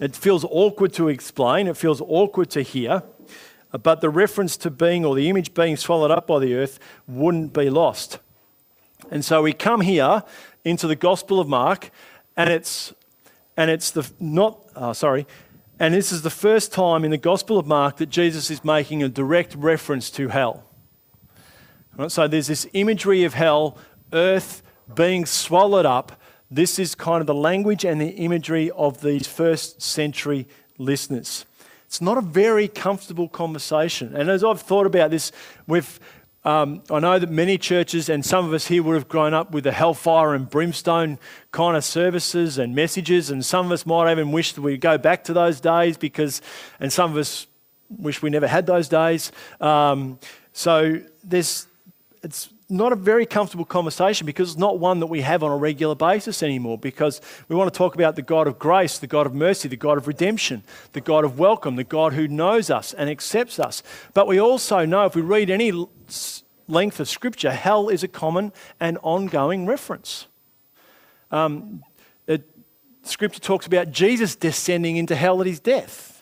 It 0.00 0.16
feels 0.16 0.44
awkward 0.44 0.92
to 0.94 1.06
explain, 1.06 1.68
it 1.68 1.76
feels 1.76 2.00
awkward 2.00 2.50
to 2.50 2.62
hear, 2.62 3.04
but 3.70 4.00
the 4.00 4.10
reference 4.10 4.56
to 4.56 4.72
being 4.72 5.04
or 5.04 5.14
the 5.14 5.28
image 5.28 5.54
being 5.54 5.76
swallowed 5.76 6.10
up 6.10 6.26
by 6.26 6.40
the 6.40 6.56
earth 6.56 6.80
wouldn't 7.06 7.52
be 7.52 7.70
lost. 7.70 8.18
And 9.10 9.24
so 9.24 9.42
we 9.42 9.52
come 9.52 9.82
here 9.82 10.24
into 10.64 10.86
the 10.86 10.96
Gospel 10.96 11.40
of 11.40 11.48
Mark, 11.48 11.90
and 12.36 12.50
it's 12.50 12.92
and 13.56 13.70
it's 13.70 13.90
the 13.90 14.10
not 14.18 14.58
uh, 14.74 14.92
sorry, 14.92 15.26
And 15.78 15.92
this 15.92 16.12
is 16.12 16.22
the 16.22 16.30
first 16.30 16.72
time 16.72 17.04
in 17.04 17.10
the 17.10 17.18
Gospel 17.18 17.58
of 17.58 17.66
Mark 17.66 17.96
that 17.96 18.08
Jesus 18.08 18.50
is 18.50 18.64
making 18.64 19.02
a 19.02 19.08
direct 19.08 19.54
reference 19.56 20.08
to 20.10 20.28
hell. 20.28 20.64
Right, 21.96 22.10
so 22.10 22.28
there's 22.28 22.46
this 22.46 22.66
imagery 22.72 23.24
of 23.24 23.34
hell, 23.34 23.76
earth 24.12 24.62
being 24.94 25.26
swallowed 25.26 25.86
up. 25.86 26.20
This 26.50 26.78
is 26.78 26.94
kind 26.94 27.20
of 27.20 27.26
the 27.26 27.34
language 27.34 27.84
and 27.84 28.00
the 28.00 28.10
imagery 28.10 28.70
of 28.72 29.00
these 29.00 29.26
first 29.26 29.82
century 29.82 30.46
listeners. 30.78 31.44
It's 31.86 32.00
not 32.00 32.18
a 32.18 32.22
very 32.22 32.68
comfortable 32.68 33.28
conversation. 33.28 34.14
And 34.14 34.28
as 34.28 34.42
I've 34.44 34.60
thought 34.60 34.86
about 34.86 35.10
this, 35.10 35.32
we've, 35.66 36.00
um, 36.44 36.82
I 36.90 37.00
know 37.00 37.18
that 37.18 37.30
many 37.30 37.56
churches 37.56 38.08
and 38.08 38.24
some 38.24 38.44
of 38.44 38.52
us 38.52 38.66
here 38.66 38.82
would 38.82 38.94
have 38.94 39.08
grown 39.08 39.32
up 39.32 39.52
with 39.52 39.64
the 39.64 39.72
hellfire 39.72 40.34
and 40.34 40.48
brimstone 40.48 41.18
kind 41.52 41.76
of 41.76 41.84
services 41.84 42.58
and 42.58 42.74
messages, 42.74 43.30
and 43.30 43.44
some 43.44 43.66
of 43.66 43.72
us 43.72 43.86
might 43.86 44.10
even 44.10 44.30
wish 44.30 44.52
that 44.52 44.62
we 44.62 44.76
go 44.76 44.98
back 44.98 45.24
to 45.24 45.32
those 45.32 45.60
days 45.60 45.96
because, 45.96 46.42
and 46.80 46.92
some 46.92 47.10
of 47.10 47.16
us 47.16 47.46
wish 47.88 48.20
we 48.20 48.30
never 48.30 48.46
had 48.46 48.66
those 48.66 48.88
days. 48.88 49.32
Um, 49.60 50.18
so 50.52 51.00
there's, 51.22 51.66
it's 52.22 52.50
not 52.74 52.92
a 52.92 52.96
very 52.96 53.24
comfortable 53.24 53.64
conversation 53.64 54.26
because 54.26 54.50
it's 54.50 54.58
not 54.58 54.78
one 54.78 55.00
that 55.00 55.06
we 55.06 55.22
have 55.22 55.42
on 55.42 55.50
a 55.50 55.56
regular 55.56 55.94
basis 55.94 56.42
anymore 56.42 56.76
because 56.76 57.20
we 57.48 57.56
want 57.56 57.72
to 57.72 57.76
talk 57.76 57.94
about 57.94 58.16
the 58.16 58.22
God 58.22 58.46
of 58.46 58.58
grace, 58.58 58.98
the 58.98 59.06
God 59.06 59.26
of 59.26 59.34
mercy, 59.34 59.68
the 59.68 59.76
God 59.76 59.96
of 59.96 60.06
redemption, 60.06 60.62
the 60.92 61.00
God 61.00 61.24
of 61.24 61.38
welcome, 61.38 61.76
the 61.76 61.84
God 61.84 62.12
who 62.12 62.28
knows 62.28 62.70
us 62.70 62.92
and 62.92 63.08
accepts 63.08 63.58
us. 63.58 63.82
But 64.12 64.26
we 64.26 64.38
also 64.38 64.84
know 64.84 65.06
if 65.06 65.14
we 65.14 65.22
read 65.22 65.48
any 65.48 65.72
length 66.68 67.00
of 67.00 67.08
scripture, 67.08 67.52
hell 67.52 67.88
is 67.88 68.02
a 68.02 68.08
common 68.08 68.52
and 68.80 68.98
ongoing 69.02 69.66
reference. 69.66 70.26
Um, 71.30 71.82
it, 72.26 72.48
scripture 73.02 73.40
talks 73.40 73.66
about 73.66 73.90
Jesus 73.90 74.36
descending 74.36 74.96
into 74.96 75.16
hell 75.16 75.40
at 75.40 75.46
his 75.46 75.60
death. 75.60 76.14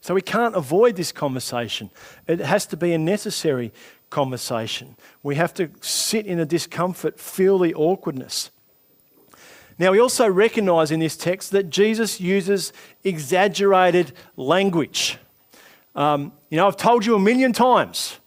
So 0.00 0.14
we 0.14 0.22
can't 0.22 0.56
avoid 0.56 0.96
this 0.96 1.12
conversation. 1.12 1.90
It 2.26 2.40
has 2.40 2.64
to 2.66 2.76
be 2.76 2.92
a 2.92 2.98
necessary 2.98 3.72
conversation. 4.10 4.96
We 5.22 5.36
have 5.36 5.54
to 5.54 5.70
sit 5.80 6.26
in 6.26 6.38
the 6.38 6.46
discomfort, 6.46 7.18
feel 7.18 7.58
the 7.58 7.74
awkwardness. 7.74 8.50
Now, 9.78 9.92
we 9.92 9.98
also 9.98 10.28
recognize 10.28 10.90
in 10.90 11.00
this 11.00 11.16
text 11.16 11.52
that 11.52 11.70
Jesus 11.70 12.20
uses 12.20 12.72
exaggerated 13.02 14.12
language. 14.36 15.16
Um, 15.94 16.32
you 16.50 16.58
know, 16.58 16.66
I've 16.66 16.76
told 16.76 17.06
you 17.06 17.14
a 17.14 17.18
million 17.18 17.54
times. 17.54 18.18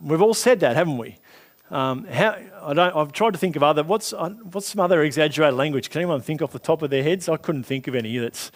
We've 0.00 0.20
all 0.20 0.34
said 0.34 0.60
that, 0.60 0.74
haven't 0.74 0.98
we? 0.98 1.16
Um, 1.70 2.04
how, 2.06 2.36
I 2.62 2.74
don't, 2.74 2.96
I've 2.96 3.12
tried 3.12 3.34
to 3.34 3.38
think 3.38 3.54
of 3.54 3.62
other. 3.62 3.84
What's, 3.84 4.12
uh, 4.12 4.30
what's 4.30 4.66
some 4.66 4.80
other 4.80 5.02
exaggerated 5.02 5.56
language? 5.56 5.90
Can 5.90 6.00
anyone 6.00 6.20
think 6.20 6.42
off 6.42 6.50
the 6.50 6.58
top 6.58 6.82
of 6.82 6.90
their 6.90 7.04
heads? 7.04 7.28
I 7.28 7.36
couldn't 7.36 7.62
think 7.62 7.86
of 7.86 7.94
any. 7.94 8.18
That's, 8.18 8.50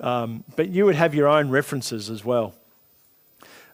um, 0.00 0.42
but 0.56 0.70
you 0.70 0.84
would 0.84 0.96
have 0.96 1.14
your 1.14 1.28
own 1.28 1.48
references 1.50 2.10
as 2.10 2.24
well. 2.24 2.54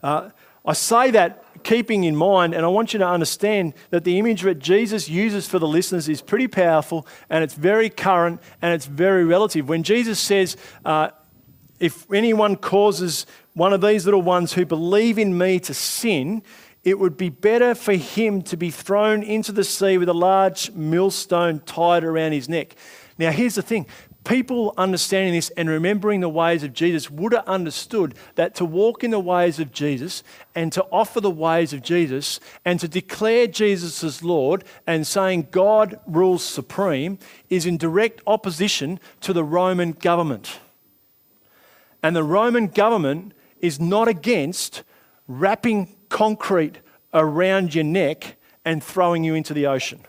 Uh, 0.03 0.29
I 0.65 0.73
say 0.73 1.11
that 1.11 1.45
keeping 1.63 2.05
in 2.05 2.15
mind, 2.15 2.55
and 2.55 2.65
I 2.65 2.69
want 2.69 2.93
you 2.93 2.99
to 2.99 3.07
understand 3.07 3.75
that 3.91 4.05
the 4.05 4.19
image 4.19 4.43
that 4.43 4.59
Jesus 4.59 5.09
uses 5.09 5.49
for 5.49 5.59
the 5.59 5.67
listeners 5.67 6.09
is 6.09 6.23
pretty 6.23 6.47
powerful 6.47 7.07
and 7.29 7.43
it's 7.43 7.55
very 7.55 7.91
current 7.91 8.41
and 8.63 8.73
it's 8.73 8.87
very 8.87 9.25
relative. 9.25 9.69
When 9.69 9.83
Jesus 9.83 10.19
says, 10.21 10.57
uh, 10.85 11.11
If 11.81 12.11
anyone 12.13 12.57
causes 12.57 13.27
one 13.55 13.73
of 13.73 13.81
these 13.81 14.05
little 14.05 14.23
ones 14.23 14.53
who 14.53 14.65
believe 14.65 15.19
in 15.19 15.37
me 15.37 15.59
to 15.61 15.75
sin, 15.75 16.43
it 16.83 16.99
would 16.99 17.17
be 17.17 17.31
better 17.31 17.75
for 17.75 17.95
him 17.95 18.43
to 18.43 18.57
be 18.57 18.71
thrown 18.71 19.23
into 19.23 19.53
the 19.53 19.65
sea 19.65 19.97
with 19.97 20.09
a 20.09 20.15
large 20.15 20.71
millstone 20.73 21.61
tied 21.61 22.05
around 22.05 22.33
his 22.33 22.49
neck. 22.49 22.77
Now, 23.19 23.31
here's 23.31 23.55
the 23.55 23.63
thing 23.63 23.87
people 24.25 24.75
understanding 24.77 25.35
this 25.35 25.51
and 25.51 25.69
remembering 25.69 26.21
the 26.21 26.29
ways 26.29 26.63
of 26.63 26.73
Jesus 26.73 27.11
would 27.11 27.33
have 27.33 27.47
understood 27.47 28.15
that 28.35 28.55
to 28.57 28.65
walk 28.65 29.05
in 29.05 29.11
the 29.11 29.21
ways 29.21 29.61
of 29.61 29.73
Jesus 29.73 30.23
and 30.55 30.73
to 30.73 30.85
offer 30.91 31.21
the 31.21 31.31
ways 31.31 31.73
of 31.73 31.83
Jesus 31.83 32.41
and 32.65 32.81
to 32.81 32.89
declare 32.89 33.47
Jesus 33.47 34.03
as 34.03 34.23
Lord 34.23 34.65
and 34.87 35.07
saying 35.07 35.49
God 35.51 36.01
rules 36.07 36.43
supreme 36.43 37.19
is 37.51 37.67
in 37.67 37.77
direct 37.77 38.23
opposition 38.27 38.99
to 39.21 39.33
the 39.33 39.45
Roman 39.45 39.93
government. 39.93 40.59
And 42.03 42.17
the 42.17 42.25
Roman 42.25 42.69
government 42.69 43.33
is 43.61 43.81
not 43.81 44.09
against 44.09 44.83
wrapping 45.29 45.95
concrete 46.09 46.79
around 47.13 47.75
your 47.75 47.85
neck 47.85 48.37
and 48.65 48.83
throwing 48.83 49.25
you 49.25 49.35
into 49.35 49.55
the 49.55 49.67
ocean. 49.67 50.01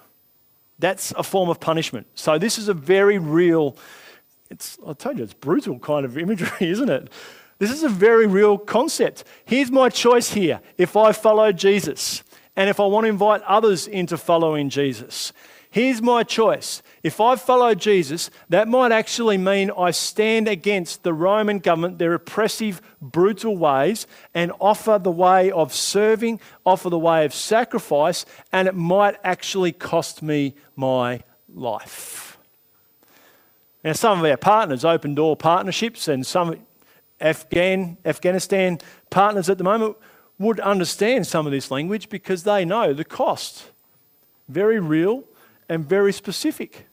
That's 0.80 1.12
a 1.12 1.24
form 1.24 1.50
of 1.50 1.60
punishment. 1.60 2.08
So, 2.16 2.38
this 2.38 2.58
is 2.58 2.68
a 2.68 2.74
very 2.74 3.18
real 3.18 3.78
it's, 4.50 4.78
I 4.86 4.94
told 4.94 5.18
you, 5.18 5.24
it's 5.24 5.34
brutal 5.34 5.80
kind 5.80 6.06
of 6.06 6.18
imagery, 6.18 6.50
isn't 6.70 6.90
it? 6.90 7.10
This 7.58 7.72
is 7.72 7.84
a 7.84 7.90
very 7.90 8.28
real 8.28 8.58
concept. 8.58 9.24
Here's 9.46 9.72
my 9.72 9.90
choice 9.90 10.34
here 10.34 10.60
if 10.78 10.98
I 10.98 11.12
follow 11.12 11.52
Jesus 11.52 12.24
and 12.56 12.70
if 12.70 12.80
I 12.80 12.86
want 12.86 13.06
to 13.06 13.10
invite 13.10 13.42
others 13.44 13.88
into 13.88 14.18
following 14.18 14.70
Jesus. 14.70 15.32
Here's 15.70 16.02
my 16.02 16.24
choice. 16.24 16.82
If 17.04 17.20
I 17.20 17.36
follow 17.36 17.76
Jesus, 17.76 18.30
that 18.48 18.70
might 18.70 18.94
actually 18.94 19.38
mean 19.38 19.72
I 19.78 19.92
stand 19.92 20.48
against 20.48 21.04
the 21.04 21.14
Roman 21.14 21.60
government, 21.60 22.00
their 22.00 22.14
oppressive, 22.14 22.82
brutal 23.02 23.58
ways, 23.58 24.08
and 24.34 24.54
offer 24.62 24.98
the 24.98 25.12
way 25.12 25.52
of 25.52 25.74
serving, 25.74 26.40
offer 26.66 26.90
the 26.90 26.98
way 26.98 27.26
of 27.26 27.34
sacrifice, 27.34 28.26
and 28.54 28.70
it 28.70 28.76
might 28.76 29.18
actually 29.22 29.74
cost 29.74 30.24
me 30.24 30.56
my 30.78 31.24
life. 31.54 32.25
Now, 33.86 33.94
some 33.94 34.18
of 34.18 34.26
our 34.26 34.36
partners, 34.36 34.84
open 34.84 35.14
door 35.14 35.38
partnerships, 35.38 36.08
and 36.08 36.26
some 36.26 36.58
Afghan, 37.22 37.98
Afghanistan 38.04 38.80
partners 39.12 39.48
at 39.48 39.60
the 39.60 39.64
moment 39.64 39.96
would 40.40 40.60
understand 40.60 41.28
some 41.28 41.46
of 41.46 41.52
this 41.52 41.70
language 41.70 42.10
because 42.10 42.44
they 42.44 42.66
know 42.66 42.94
the 42.94 43.06
cost. 43.06 43.70
Very 44.50 44.80
real 44.80 45.24
and 45.70 45.88
very 45.88 46.12
specific. 46.12 46.88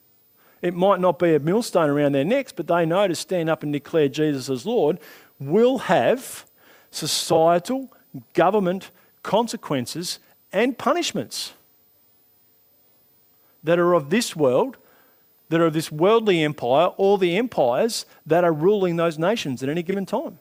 It 0.60 0.74
might 0.74 1.00
not 1.00 1.18
be 1.18 1.34
a 1.34 1.38
millstone 1.38 1.88
around 1.88 2.12
their 2.12 2.26
necks, 2.26 2.52
but 2.52 2.66
they 2.66 2.84
know 2.84 3.08
to 3.08 3.14
stand 3.14 3.48
up 3.48 3.62
and 3.62 3.72
declare 3.72 4.08
Jesus 4.08 4.50
as 4.50 4.66
Lord 4.66 5.00
will 5.40 5.78
have 5.78 6.44
societal, 6.90 7.90
government 8.34 8.90
consequences 9.22 10.18
and 10.52 10.76
punishments 10.76 11.54
that 13.64 13.78
are 13.78 13.94
of 13.94 14.10
this 14.10 14.36
world 14.36 14.76
that 15.52 15.60
are 15.60 15.66
of 15.66 15.74
this 15.74 15.92
worldly 15.92 16.42
empire 16.42 16.86
or 16.96 17.18
the 17.18 17.36
empires 17.36 18.06
that 18.24 18.42
are 18.42 18.54
ruling 18.54 18.96
those 18.96 19.18
nations 19.18 19.62
at 19.62 19.68
any 19.68 19.82
given 19.82 20.06
time. 20.06 20.38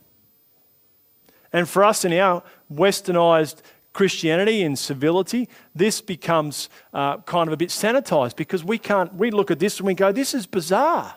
And 1.51 1.67
for 1.67 1.83
us 1.83 2.05
in 2.05 2.13
our 2.13 2.43
westernized 2.73 3.57
Christianity 3.91 4.63
and 4.63 4.79
civility, 4.79 5.49
this 5.75 5.99
becomes 5.99 6.69
uh, 6.93 7.17
kind 7.17 7.49
of 7.49 7.51
a 7.51 7.57
bit 7.57 7.71
sanitized 7.71 8.37
because 8.37 8.63
we 8.63 8.77
can't, 8.77 9.13
we 9.13 9.31
look 9.31 9.51
at 9.51 9.59
this 9.59 9.79
and 9.79 9.87
we 9.87 9.95
go, 9.95 10.13
this 10.13 10.33
is 10.33 10.45
bizarre. 10.45 11.15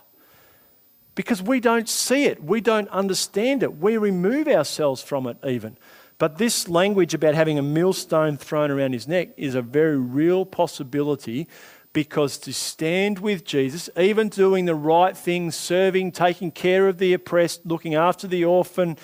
Because 1.15 1.41
we 1.41 1.61
don't 1.61 1.89
see 1.89 2.25
it, 2.25 2.43
we 2.43 2.61
don't 2.61 2.89
understand 2.89 3.63
it, 3.63 3.79
we 3.79 3.97
remove 3.97 4.49
ourselves 4.49 5.05
from 5.05 5.29
it 5.29 5.37
even. 5.47 5.79
But 6.19 6.39
this 6.39 6.69
language 6.69 7.15
about 7.15 7.37
having 7.37 7.61
a 7.61 7.63
millstone 7.63 8.39
thrown 8.39 8.73
around 8.73 8.93
his 8.93 9.07
neck 9.07 9.29
is 9.37 9.55
a 9.55 9.63
very 9.63 9.99
real 9.99 10.45
possibility 10.45 11.47
because 11.95 12.37
to 12.37 12.53
stand 12.53 13.21
with 13.21 13.45
Jesus, 13.45 13.89
even 13.97 14.29
doing 14.29 14.67
the 14.67 14.75
right 14.75 15.17
things, 15.17 15.55
serving, 15.55 16.13
taking 16.13 16.51
care 16.51 16.89
of 16.89 16.99
the 16.99 17.15
oppressed, 17.15 17.65
looking 17.65 17.95
after 17.95 18.27
the 18.27 18.45
orphan, 18.45 18.99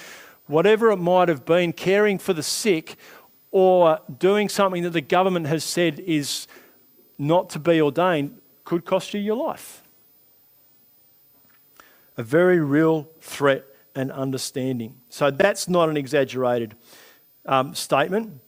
whatever 0.46 0.90
it 0.90 0.96
might 0.96 1.28
have 1.28 1.46
been, 1.46 1.72
caring 1.72 2.18
for 2.18 2.34
the 2.34 2.42
sick, 2.42 2.96
or 3.52 4.00
doing 4.18 4.48
something 4.48 4.82
that 4.82 4.90
the 4.90 5.00
government 5.00 5.46
has 5.46 5.64
said 5.64 6.00
is 6.00 6.46
not 7.16 7.48
to 7.50 7.58
be 7.58 7.80
ordained, 7.80 8.38
could 8.64 8.84
cost 8.84 9.14
you 9.14 9.20
your 9.20 9.36
life. 9.36 9.82
A 12.16 12.22
very 12.22 12.58
real 12.58 13.08
threat 13.20 13.64
and 13.94 14.10
understanding. 14.10 14.96
So 15.08 15.30
that's 15.30 15.68
not 15.68 15.88
an 15.88 15.96
exaggerated 15.96 16.74
um, 17.46 17.74
statement. 17.74 18.40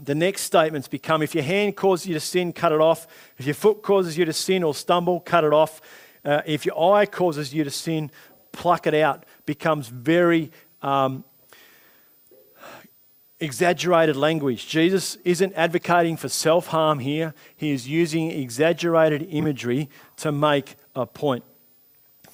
The 0.00 0.14
next 0.14 0.42
statements 0.42 0.88
become 0.88 1.22
if 1.22 1.34
your 1.34 1.44
hand 1.44 1.76
causes 1.76 2.06
you 2.06 2.14
to 2.14 2.20
sin, 2.20 2.52
cut 2.52 2.72
it 2.72 2.80
off. 2.80 3.06
If 3.38 3.46
your 3.46 3.54
foot 3.54 3.82
causes 3.82 4.16
you 4.16 4.24
to 4.24 4.32
sin 4.32 4.62
or 4.62 4.74
stumble, 4.74 5.20
cut 5.20 5.44
it 5.44 5.52
off. 5.52 5.80
Uh, 6.24 6.40
if 6.46 6.64
your 6.64 6.94
eye 6.94 7.04
causes 7.04 7.52
you 7.52 7.64
to 7.64 7.70
sin, 7.70 8.10
pluck 8.52 8.86
it 8.86 8.94
out. 8.94 9.24
Becomes 9.44 9.88
very 9.88 10.50
um, 10.80 11.24
exaggerated 13.42 14.16
language. 14.16 14.68
Jesus 14.68 15.18
isn't 15.24 15.52
advocating 15.54 16.16
for 16.16 16.28
self 16.28 16.68
harm 16.68 17.00
here, 17.00 17.34
he 17.54 17.70
is 17.70 17.88
using 17.88 18.30
exaggerated 18.30 19.26
imagery 19.30 19.90
to 20.18 20.32
make 20.32 20.76
a 20.94 21.06
point. 21.06 21.44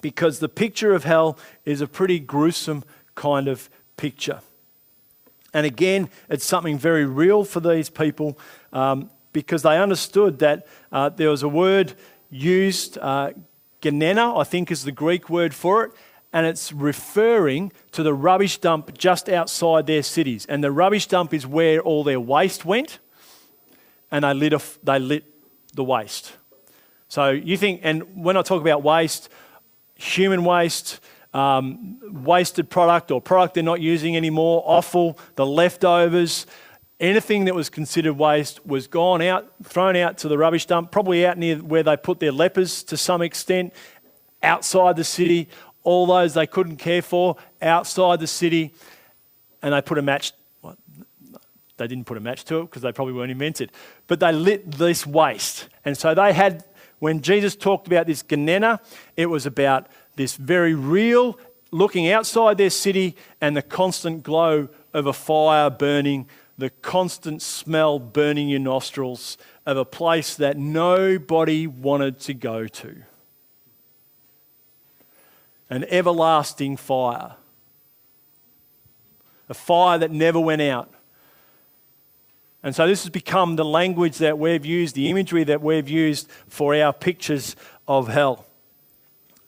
Because 0.00 0.38
the 0.38 0.48
picture 0.48 0.92
of 0.94 1.04
hell 1.04 1.38
is 1.64 1.80
a 1.80 1.88
pretty 1.88 2.20
gruesome 2.20 2.84
kind 3.14 3.48
of 3.48 3.68
picture. 3.96 4.42
And 5.54 5.64
again, 5.64 6.10
it's 6.28 6.44
something 6.44 6.78
very 6.78 7.06
real 7.06 7.44
for 7.44 7.60
these 7.60 7.88
people 7.90 8.38
um, 8.72 9.10
because 9.32 9.62
they 9.62 9.78
understood 9.78 10.38
that 10.40 10.66
uh, 10.92 11.08
there 11.08 11.30
was 11.30 11.42
a 11.42 11.48
word 11.48 11.94
used, 12.30 12.98
uh, 12.98 13.32
Gehenna, 13.80 14.36
I 14.36 14.44
think 14.44 14.70
is 14.70 14.84
the 14.84 14.92
Greek 14.92 15.30
word 15.30 15.54
for 15.54 15.84
it, 15.84 15.92
and 16.32 16.46
it's 16.46 16.72
referring 16.72 17.72
to 17.92 18.02
the 18.02 18.12
rubbish 18.12 18.58
dump 18.58 18.96
just 18.98 19.28
outside 19.28 19.86
their 19.86 20.02
cities. 20.02 20.44
And 20.46 20.62
the 20.62 20.70
rubbish 20.70 21.06
dump 21.06 21.32
is 21.32 21.46
where 21.46 21.80
all 21.80 22.04
their 22.04 22.20
waste 22.20 22.64
went, 22.64 22.98
and 24.10 24.24
they 24.24 24.34
lit, 24.34 24.52
a, 24.52 24.60
they 24.82 24.98
lit 24.98 25.24
the 25.74 25.84
waste. 25.84 26.36
So 27.08 27.30
you 27.30 27.56
think, 27.56 27.80
and 27.82 28.22
when 28.22 28.36
I 28.36 28.42
talk 28.42 28.60
about 28.60 28.82
waste, 28.82 29.30
human 29.94 30.44
waste, 30.44 31.00
um, 31.38 31.98
wasted 32.24 32.68
product 32.68 33.10
or 33.10 33.20
product 33.20 33.54
they're 33.54 33.62
not 33.62 33.80
using 33.80 34.16
anymore, 34.16 34.62
offal, 34.66 35.18
the 35.36 35.46
leftovers, 35.46 36.46
anything 36.98 37.44
that 37.44 37.54
was 37.54 37.70
considered 37.70 38.14
waste 38.14 38.64
was 38.66 38.88
gone 38.88 39.22
out, 39.22 39.52
thrown 39.62 39.94
out 39.94 40.18
to 40.18 40.28
the 40.28 40.36
rubbish 40.36 40.66
dump, 40.66 40.90
probably 40.90 41.24
out 41.24 41.38
near 41.38 41.56
where 41.58 41.84
they 41.84 41.96
put 41.96 42.18
their 42.18 42.32
lepers 42.32 42.82
to 42.82 42.96
some 42.96 43.22
extent, 43.22 43.72
outside 44.42 44.96
the 44.96 45.04
city. 45.04 45.48
All 45.84 46.06
those 46.06 46.34
they 46.34 46.46
couldn't 46.46 46.76
care 46.76 47.02
for, 47.02 47.36
outside 47.62 48.20
the 48.20 48.26
city, 48.26 48.74
and 49.62 49.72
they 49.72 49.80
put 49.80 49.96
a 49.96 50.02
match. 50.02 50.32
They 51.76 51.86
didn't 51.86 52.06
put 52.06 52.16
a 52.16 52.20
match 52.20 52.44
to 52.46 52.58
it 52.58 52.62
because 52.62 52.82
they 52.82 52.90
probably 52.90 53.14
weren't 53.14 53.30
invented, 53.30 53.70
but 54.08 54.18
they 54.18 54.32
lit 54.32 54.72
this 54.72 55.06
waste. 55.06 55.68
And 55.84 55.96
so 55.96 56.12
they 56.14 56.32
had, 56.32 56.64
when 56.98 57.20
Jesus 57.20 57.54
talked 57.54 57.86
about 57.86 58.08
this 58.08 58.22
Gehenna, 58.22 58.80
it 59.16 59.26
was 59.26 59.46
about 59.46 59.86
this 60.18 60.36
very 60.36 60.74
real 60.74 61.38
looking 61.70 62.10
outside 62.10 62.58
their 62.58 62.70
city 62.70 63.16
and 63.40 63.56
the 63.56 63.62
constant 63.62 64.22
glow 64.22 64.68
of 64.92 65.06
a 65.06 65.12
fire 65.12 65.70
burning, 65.70 66.26
the 66.58 66.70
constant 66.70 67.40
smell 67.40 67.98
burning 67.98 68.48
your 68.48 68.58
nostrils 68.58 69.38
of 69.64 69.76
a 69.76 69.84
place 69.84 70.34
that 70.34 70.56
nobody 70.56 71.66
wanted 71.66 72.18
to 72.18 72.34
go 72.34 72.66
to. 72.66 72.96
An 75.70 75.84
everlasting 75.88 76.76
fire. 76.76 77.36
A 79.48 79.54
fire 79.54 79.98
that 79.98 80.10
never 80.10 80.40
went 80.40 80.62
out. 80.62 80.92
And 82.62 82.74
so 82.74 82.88
this 82.88 83.04
has 83.04 83.10
become 83.10 83.54
the 83.54 83.64
language 83.64 84.18
that 84.18 84.36
we've 84.38 84.66
used, 84.66 84.96
the 84.96 85.08
imagery 85.10 85.44
that 85.44 85.62
we've 85.62 85.88
used 85.88 86.28
for 86.48 86.74
our 86.74 86.92
pictures 86.92 87.54
of 87.86 88.08
hell. 88.08 88.47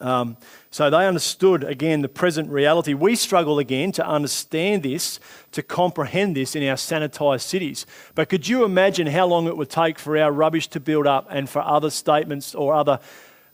Um, 0.00 0.36
so 0.70 0.88
they 0.88 1.06
understood, 1.06 1.64
again, 1.64 2.00
the 2.00 2.08
present 2.08 2.48
reality. 2.50 2.94
We 2.94 3.16
struggle 3.16 3.58
again 3.58 3.92
to 3.92 4.06
understand 4.06 4.82
this, 4.82 5.20
to 5.52 5.62
comprehend 5.62 6.36
this 6.36 6.56
in 6.56 6.66
our 6.68 6.76
sanitized 6.76 7.42
cities. 7.42 7.86
But 8.14 8.28
could 8.28 8.48
you 8.48 8.64
imagine 8.64 9.06
how 9.08 9.26
long 9.26 9.46
it 9.46 9.56
would 9.56 9.68
take 9.68 9.98
for 9.98 10.16
our 10.16 10.32
rubbish 10.32 10.68
to 10.68 10.80
build 10.80 11.06
up 11.06 11.26
and 11.30 11.48
for 11.48 11.60
other 11.60 11.90
statements 11.90 12.54
or 12.54 12.74
other 12.74 13.00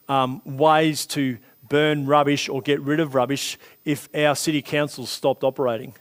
um, 0.08 0.40
ways 0.44 1.06
to 1.06 1.38
burn 1.68 2.06
rubbish 2.06 2.48
or 2.48 2.62
get 2.62 2.80
rid 2.80 3.00
of 3.00 3.14
rubbish 3.14 3.58
if 3.84 4.08
our 4.14 4.36
city 4.36 4.62
councils 4.62 5.10
stopped 5.10 5.42
operating? 5.42 5.94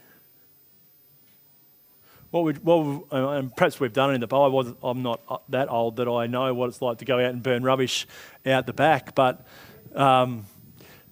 What 2.30 2.44
we, 2.44 2.52
what 2.54 2.84
we, 2.84 3.00
and 3.10 3.54
perhaps 3.56 3.80
we've 3.80 3.92
done 3.92 4.10
it 4.10 4.14
in 4.14 4.20
the 4.20 4.28
past. 4.28 4.76
I'm 4.82 5.02
not 5.02 5.20
uh, 5.28 5.38
that 5.48 5.70
old 5.70 5.96
that 5.96 6.08
I 6.08 6.26
know 6.26 6.52
what 6.52 6.68
it's 6.68 6.82
like 6.82 6.98
to 6.98 7.04
go 7.04 7.18
out 7.18 7.32
and 7.32 7.42
burn 7.42 7.62
rubbish 7.62 8.06
out 8.44 8.66
the 8.66 8.72
back, 8.72 9.14
but 9.14 9.46
um, 9.96 10.46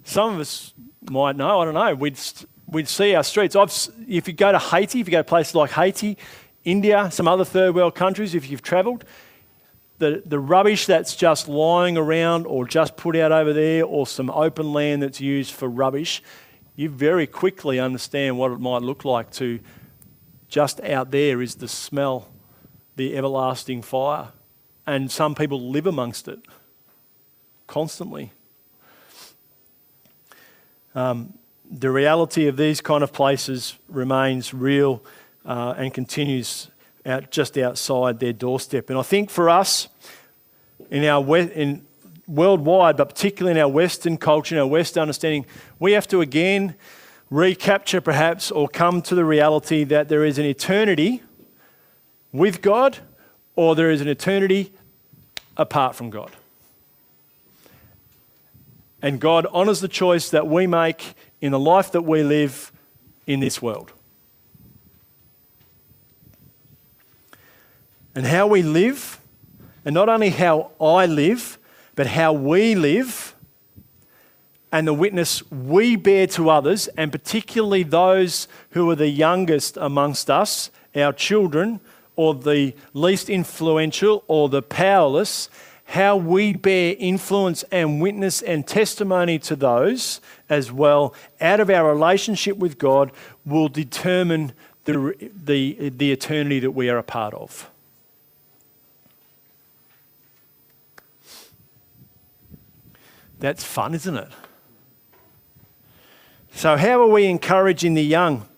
some 0.04 0.34
of 0.34 0.40
us 0.40 0.74
might 1.10 1.36
know, 1.36 1.60
I 1.60 1.64
don't 1.64 1.74
know, 1.74 1.94
we'd, 1.94 2.18
we'd 2.66 2.88
see 2.88 3.14
our 3.14 3.24
streets. 3.24 3.56
I've, 3.56 3.72
if 4.08 4.28
you 4.28 4.34
go 4.34 4.52
to 4.52 4.58
Haiti, 4.58 5.00
if 5.00 5.08
you 5.08 5.12
go 5.12 5.18
to 5.18 5.24
places 5.24 5.54
like 5.54 5.70
Haiti, 5.70 6.16
India, 6.64 7.10
some 7.10 7.28
other 7.28 7.44
third 7.44 7.74
world 7.74 7.94
countries, 7.94 8.34
if 8.34 8.50
you've 8.50 8.62
travelled, 8.62 9.04
the, 9.98 10.22
the 10.26 10.38
rubbish 10.38 10.86
that's 10.86 11.14
just 11.14 11.48
lying 11.48 11.96
around 11.96 12.46
or 12.46 12.66
just 12.66 12.96
put 12.96 13.16
out 13.16 13.32
over 13.32 13.52
there 13.52 13.84
or 13.84 14.06
some 14.06 14.30
open 14.30 14.72
land 14.72 15.02
that's 15.02 15.20
used 15.20 15.52
for 15.52 15.68
rubbish, 15.68 16.22
you 16.76 16.88
very 16.88 17.26
quickly 17.26 17.78
understand 17.78 18.36
what 18.36 18.50
it 18.50 18.58
might 18.58 18.82
look 18.82 19.04
like 19.04 19.30
to 19.30 19.60
just 20.48 20.80
out 20.82 21.10
there 21.10 21.40
is 21.40 21.56
the 21.56 21.68
smell, 21.68 22.28
the 22.96 23.16
everlasting 23.16 23.82
fire. 23.82 24.28
And 24.86 25.10
some 25.10 25.34
people 25.34 25.70
live 25.70 25.86
amongst 25.86 26.28
it 26.28 26.40
constantly. 27.66 28.32
Um, 30.94 31.34
the 31.70 31.90
reality 31.90 32.46
of 32.46 32.56
these 32.56 32.80
kind 32.80 33.02
of 33.02 33.12
places 33.12 33.78
remains 33.88 34.54
real 34.54 35.02
uh, 35.44 35.74
and 35.76 35.92
continues 35.92 36.68
out 37.06 37.30
just 37.30 37.58
outside 37.58 38.20
their 38.20 38.32
doorstep. 38.32 38.90
And 38.90 38.98
I 38.98 39.02
think 39.02 39.30
for 39.30 39.50
us, 39.50 39.88
in 40.90 41.04
our 41.04 41.20
we- 41.20 41.52
in 41.52 41.86
worldwide, 42.26 42.96
but 42.96 43.08
particularly 43.08 43.58
in 43.58 43.62
our 43.62 43.70
Western 43.70 44.16
culture, 44.16 44.54
in 44.54 44.60
our 44.60 44.66
Western 44.66 45.02
understanding, 45.02 45.44
we 45.78 45.92
have 45.92 46.08
to 46.08 46.20
again 46.20 46.74
recapture 47.30 48.00
perhaps 48.00 48.50
or 48.50 48.68
come 48.68 49.02
to 49.02 49.14
the 49.14 49.24
reality 49.24 49.84
that 49.84 50.08
there 50.08 50.24
is 50.24 50.38
an 50.38 50.44
eternity 50.44 51.22
with 52.32 52.62
God 52.62 52.98
or 53.56 53.74
there 53.74 53.90
is 53.90 54.00
an 54.00 54.08
eternity 54.08 54.72
apart 55.56 55.94
from 55.94 56.10
God. 56.10 56.30
And 59.04 59.20
God 59.20 59.44
honours 59.44 59.80
the 59.80 59.88
choice 59.88 60.30
that 60.30 60.46
we 60.46 60.66
make 60.66 61.12
in 61.42 61.52
the 61.52 61.58
life 61.58 61.92
that 61.92 62.00
we 62.00 62.22
live 62.22 62.72
in 63.26 63.38
this 63.38 63.60
world. 63.60 63.92
And 68.14 68.24
how 68.24 68.46
we 68.46 68.62
live, 68.62 69.20
and 69.84 69.92
not 69.92 70.08
only 70.08 70.30
how 70.30 70.70
I 70.80 71.04
live, 71.04 71.58
but 71.94 72.06
how 72.06 72.32
we 72.32 72.74
live, 72.74 73.34
and 74.72 74.88
the 74.88 74.94
witness 74.94 75.50
we 75.50 75.96
bear 75.96 76.26
to 76.28 76.48
others, 76.48 76.88
and 76.96 77.12
particularly 77.12 77.82
those 77.82 78.48
who 78.70 78.88
are 78.88 78.96
the 78.96 79.10
youngest 79.10 79.76
amongst 79.76 80.30
us, 80.30 80.70
our 80.96 81.12
children, 81.12 81.78
or 82.16 82.34
the 82.34 82.74
least 82.94 83.28
influential, 83.28 84.24
or 84.28 84.48
the 84.48 84.62
powerless, 84.62 85.50
how 85.84 86.16
we 86.16 86.54
bear 86.54 86.96
influence 86.98 87.62
and 87.70 88.00
witness 88.00 88.42
and 88.42 88.66
testimony 88.66 89.38
to 89.38 89.54
those 89.54 90.20
as 90.48 90.72
well 90.72 91.14
out 91.40 91.60
of 91.60 91.70
our 91.70 91.92
relationship 91.92 92.56
with 92.56 92.78
God 92.78 93.12
will 93.44 93.68
determine 93.68 94.52
the, 94.84 95.14
the, 95.44 95.90
the 95.90 96.12
eternity 96.12 96.60
that 96.60 96.72
we 96.72 96.88
are 96.88 96.98
a 96.98 97.02
part 97.02 97.34
of. 97.34 97.70
That's 103.38 103.62
fun, 103.62 103.94
isn't 103.94 104.16
it? 104.16 104.28
So, 106.54 106.76
how 106.76 107.02
are 107.02 107.08
we 107.08 107.26
encouraging 107.26 107.94
the 107.94 108.04
young? 108.04 108.48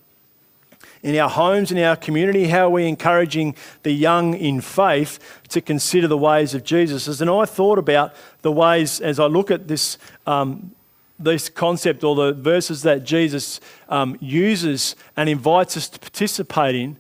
In 1.02 1.16
our 1.16 1.28
homes, 1.28 1.70
in 1.70 1.78
our 1.78 1.96
community? 1.96 2.48
How 2.48 2.66
are 2.66 2.70
we 2.70 2.87
encouraging 2.87 3.54
the 3.82 3.92
young 3.92 4.35
in 4.35 4.61
faith 4.61 5.18
to 5.48 5.61
consider 5.61 6.09
the 6.09 6.18
ways 6.18 6.54
of 6.54 6.64
Jesus? 6.64 7.20
And 7.20 7.30
I 7.30 7.44
thought 7.44 7.78
about 7.78 8.14
the 8.42 8.52
ways 8.52 9.00
as 9.00 9.18
I 9.18 9.26
look 9.26 9.50
at 9.50 9.68
this. 9.68 9.98
Um, 10.26 10.72
this 11.18 11.48
concept 11.48 12.04
or 12.04 12.14
the 12.14 12.32
verses 12.35 12.82
that 12.82 13.02
Jesus 13.02 13.59
um, 13.88 14.18
uses 14.20 14.96
and 15.16 15.30
invites 15.30 15.74
us 15.74 15.88
to 15.88 15.98
participate 15.98 16.74
in, 16.74 16.98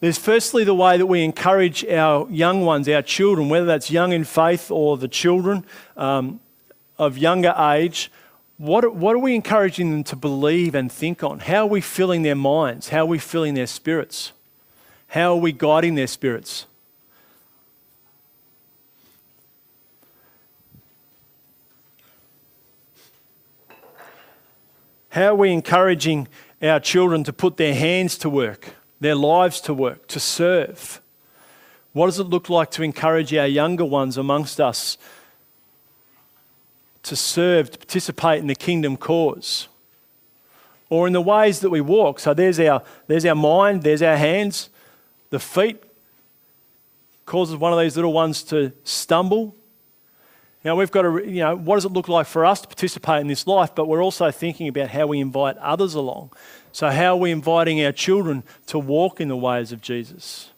there's 0.00 0.18
firstly 0.18 0.64
the 0.64 0.74
way 0.74 0.96
that 0.96 1.06
we 1.06 1.22
encourage 1.22 1.84
our 1.84 2.26
young 2.30 2.64
ones, 2.64 2.88
our 2.88 3.02
children, 3.02 3.50
whether 3.50 3.66
that's 3.66 3.90
young 3.90 4.12
in 4.12 4.24
faith 4.24 4.70
or 4.70 4.96
the 4.96 5.08
children 5.08 5.64
um, 5.96 6.40
of 6.98 7.18
younger 7.18 7.54
age, 7.58 8.10
what, 8.60 8.94
what 8.94 9.16
are 9.16 9.20
we 9.20 9.34
encouraging 9.34 9.90
them 9.90 10.04
to 10.04 10.16
believe 10.16 10.74
and 10.74 10.92
think 10.92 11.24
on? 11.24 11.38
How 11.38 11.62
are 11.62 11.66
we 11.66 11.80
filling 11.80 12.20
their 12.20 12.34
minds? 12.34 12.90
How 12.90 13.04
are 13.04 13.06
we 13.06 13.18
filling 13.18 13.54
their 13.54 13.66
spirits? 13.66 14.32
How 15.08 15.32
are 15.32 15.40
we 15.40 15.50
guiding 15.50 15.94
their 15.94 16.06
spirits? 16.06 16.66
How 25.08 25.28
are 25.28 25.34
we 25.36 25.52
encouraging 25.52 26.28
our 26.60 26.80
children 26.80 27.24
to 27.24 27.32
put 27.32 27.56
their 27.56 27.74
hands 27.74 28.18
to 28.18 28.28
work, 28.28 28.74
their 29.00 29.14
lives 29.14 29.62
to 29.62 29.72
work, 29.72 30.06
to 30.08 30.20
serve? 30.20 31.00
What 31.94 32.08
does 32.08 32.18
it 32.18 32.24
look 32.24 32.50
like 32.50 32.70
to 32.72 32.82
encourage 32.82 33.32
our 33.32 33.46
younger 33.46 33.86
ones 33.86 34.18
amongst 34.18 34.60
us 34.60 34.98
to 37.02 37.16
serve, 37.16 37.70
to 37.70 37.78
participate 37.78 38.40
in 38.40 38.46
the 38.46 38.54
kingdom 38.54 38.96
cause. 38.96 39.68
Or 40.88 41.06
in 41.06 41.12
the 41.12 41.20
ways 41.20 41.60
that 41.60 41.70
we 41.70 41.80
walk. 41.80 42.18
So 42.18 42.34
there's 42.34 42.58
our, 42.60 42.82
there's 43.06 43.24
our 43.24 43.34
mind, 43.34 43.82
there's 43.82 44.02
our 44.02 44.16
hands. 44.16 44.70
The 45.30 45.38
feet 45.38 45.82
causes 47.26 47.56
one 47.56 47.72
of 47.72 47.78
these 47.78 47.96
little 47.96 48.12
ones 48.12 48.42
to 48.44 48.72
stumble. 48.82 49.54
Now 50.64 50.76
we've 50.76 50.90
got 50.90 51.02
to, 51.02 51.24
you 51.24 51.40
know, 51.40 51.56
what 51.56 51.76
does 51.76 51.84
it 51.84 51.92
look 51.92 52.08
like 52.08 52.26
for 52.26 52.44
us 52.44 52.60
to 52.62 52.66
participate 52.66 53.20
in 53.20 53.28
this 53.28 53.46
life? 53.46 53.74
But 53.74 53.86
we're 53.86 54.02
also 54.02 54.30
thinking 54.30 54.68
about 54.68 54.88
how 54.90 55.06
we 55.06 55.20
invite 55.20 55.56
others 55.58 55.94
along. 55.94 56.32
So, 56.72 56.90
how 56.90 57.14
are 57.14 57.16
we 57.16 57.30
inviting 57.30 57.84
our 57.84 57.92
children 57.92 58.44
to 58.66 58.78
walk 58.78 59.20
in 59.20 59.28
the 59.28 59.36
ways 59.36 59.72
of 59.72 59.80
Jesus, 59.80 60.50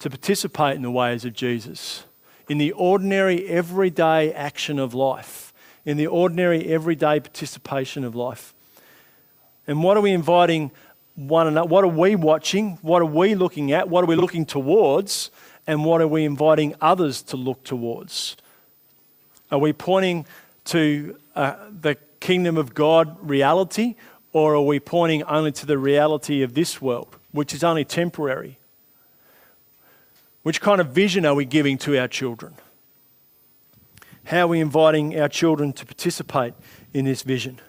to 0.00 0.10
participate 0.10 0.76
in 0.76 0.82
the 0.82 0.90
ways 0.90 1.24
of 1.24 1.32
Jesus, 1.32 2.04
in 2.48 2.58
the 2.58 2.72
ordinary, 2.72 3.46
everyday 3.46 4.32
action 4.32 4.78
of 4.78 4.94
life? 4.94 5.49
In 5.84 5.96
the 5.96 6.06
ordinary, 6.06 6.66
everyday 6.66 7.20
participation 7.20 8.04
of 8.04 8.14
life. 8.14 8.54
And 9.66 9.82
what 9.82 9.96
are 9.96 10.00
we 10.00 10.12
inviting 10.12 10.70
one 11.14 11.46
another? 11.46 11.68
What 11.68 11.84
are 11.84 11.88
we 11.88 12.16
watching? 12.16 12.78
What 12.82 13.02
are 13.02 13.06
we 13.06 13.34
looking 13.34 13.72
at? 13.72 13.88
What 13.88 14.04
are 14.04 14.06
we 14.06 14.16
looking 14.16 14.44
towards? 14.44 15.30
And 15.66 15.84
what 15.84 16.00
are 16.00 16.08
we 16.08 16.24
inviting 16.24 16.74
others 16.80 17.22
to 17.22 17.36
look 17.36 17.62
towards? 17.64 18.36
Are 19.50 19.58
we 19.58 19.72
pointing 19.72 20.26
to 20.66 21.16
uh, 21.34 21.56
the 21.80 21.96
kingdom 22.20 22.56
of 22.56 22.74
God 22.74 23.16
reality, 23.28 23.96
or 24.32 24.54
are 24.54 24.62
we 24.62 24.78
pointing 24.78 25.22
only 25.24 25.52
to 25.52 25.66
the 25.66 25.78
reality 25.78 26.42
of 26.42 26.54
this 26.54 26.80
world, 26.80 27.16
which 27.32 27.54
is 27.54 27.64
only 27.64 27.84
temporary? 27.84 28.58
Which 30.42 30.60
kind 30.60 30.80
of 30.80 30.88
vision 30.88 31.26
are 31.26 31.34
we 31.34 31.44
giving 31.44 31.78
to 31.78 31.98
our 31.98 32.08
children? 32.08 32.54
How 34.30 34.42
are 34.42 34.46
we 34.46 34.60
inviting 34.60 35.20
our 35.20 35.28
children 35.28 35.72
to 35.72 35.84
participate 35.84 36.54
in 36.94 37.04
this 37.04 37.22
vision? 37.22 37.60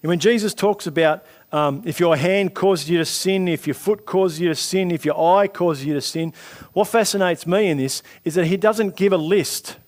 And 0.00 0.10
when 0.10 0.20
Jesus 0.20 0.54
talks 0.54 0.86
about 0.86 1.26
um, 1.50 1.82
if 1.84 1.98
your 1.98 2.16
hand 2.16 2.54
causes 2.54 2.88
you 2.88 2.98
to 2.98 3.04
sin, 3.04 3.48
if 3.48 3.66
your 3.66 3.74
foot 3.74 4.06
causes 4.06 4.38
you 4.38 4.48
to 4.50 4.54
sin, 4.54 4.92
if 4.92 5.04
your 5.04 5.20
eye 5.20 5.48
causes 5.48 5.84
you 5.84 5.94
to 5.94 6.00
sin, 6.00 6.32
what 6.72 6.86
fascinates 6.86 7.48
me 7.48 7.66
in 7.66 7.78
this 7.78 8.00
is 8.24 8.36
that 8.36 8.46
he 8.46 8.56
doesn't 8.56 8.94
give 8.94 9.12
a 9.12 9.16
list, 9.16 9.78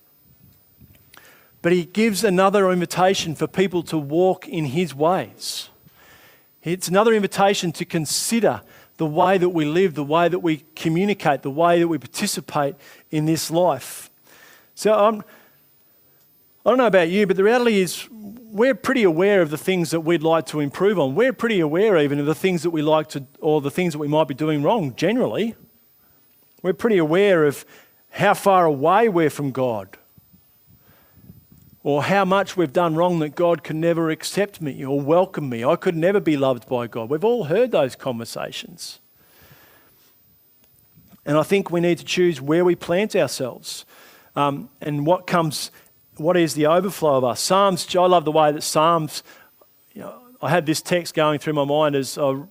but 1.63 1.71
he 1.71 1.85
gives 1.85 2.25
another 2.25 2.69
invitation 2.73 3.37
for 3.37 3.47
people 3.47 3.85
to 3.85 3.99
walk 3.99 4.49
in 4.49 4.65
his 4.65 4.97
ways. 4.97 5.69
It's 6.65 6.89
another 6.89 7.15
invitation 7.15 7.71
to 7.71 7.85
consider 7.85 8.63
the 8.97 9.07
way 9.07 9.39
that 9.39 9.51
we 9.51 9.65
live, 9.65 9.95
the 9.95 10.03
way 10.03 10.29
that 10.29 10.41
we 10.41 10.65
communicate, 10.75 11.43
the 11.43 11.53
way 11.53 11.79
that 11.79 11.87
we 11.87 11.99
participate 11.99 12.75
in 13.13 13.27
this 13.27 13.49
life. 13.49 14.10
So 14.75 14.93
um, 14.93 15.25
I 16.65 16.71
don't 16.71 16.79
know 16.79 16.87
about 16.87 17.09
you, 17.09 17.27
but 17.27 17.37
the 17.37 17.45
reality 17.45 17.81
is 17.81 18.09
we're 18.11 18.75
pretty 18.75 19.03
aware 19.03 19.43
of 19.43 19.51
the 19.51 19.59
things 19.59 19.91
that 19.91 20.01
we'd 20.01 20.23
like 20.23 20.47
to 20.47 20.61
improve 20.61 20.99
on. 20.99 21.15
We're 21.15 21.33
pretty 21.33 21.61
aware 21.61 21.97
even 21.99 22.19
of 22.19 22.27
the 22.27 22.35
things 22.35 22.63
that 22.65 22.71
we 22.71 22.83
like 22.83 23.09
to, 23.11 23.25
or 23.41 23.61
the 23.61 23.71
things 23.71 23.93
that 23.93 23.99
we 23.99 24.09
might 24.09 24.29
be 24.29 24.35
doing 24.35 24.63
wrong 24.63 24.95
generally. 24.97 25.55
We're 26.63 26.75
pretty 26.75 26.99
aware 26.99 27.45
of 27.45 27.65
how 28.11 28.35
far 28.35 28.67
away 28.67 29.09
we're 29.09 29.31
from 29.31 29.53
God, 29.53 29.97
or 31.83 32.03
how 32.03 32.25
much 32.25 32.57
we've 32.57 32.73
done 32.73 32.95
wrong 32.95 33.21
that 33.21 33.35
God 33.35 33.63
can 33.63 33.81
never 33.81 34.11
accept 34.11 34.61
me 34.61 34.85
or 34.85 35.01
welcome 35.01 35.49
me. 35.49 35.65
I 35.65 35.77
could 35.77 35.97
never 35.97 36.21
be 36.21 36.37
loved 36.37 36.69
by 36.69 36.87
God. 36.87 37.09
We've 37.09 37.25
all 37.25 37.45
heard 37.45 37.71
those 37.71 37.97
conversations. 37.97 38.99
And 41.25 41.39
I 41.39 41.43
think 41.43 41.71
we 41.71 41.81
need 41.81 41.99
to 41.99 42.05
choose 42.05 42.41
where 42.41 42.65
we 42.65 42.75
plant 42.75 43.17
ourselves 43.17 43.87
um, 44.37 44.71
and 44.81 45.07
what 45.07 45.27
comes 45.27 45.71
what 46.17 46.37
is 46.37 46.55
the 46.55 46.67
overflow 46.67 47.17
of 47.17 47.25
us? 47.25 47.41
Psalms, 47.41 47.97
I 47.97 48.07
love 48.07 48.27
the 48.27 48.33
way 48.33 48.53
that 48.53 48.63
Psalms, 48.63 49.23
you 49.95 50.03
know, 50.03 50.21
I 50.43 50.51
had 50.51 50.67
this 50.67 50.83
text 50.83 51.15
going 51.15 51.39
through 51.39 51.55
my 51.55 51.65
mind 51.65 51.97
as 51.97 52.19
I 52.19 52.43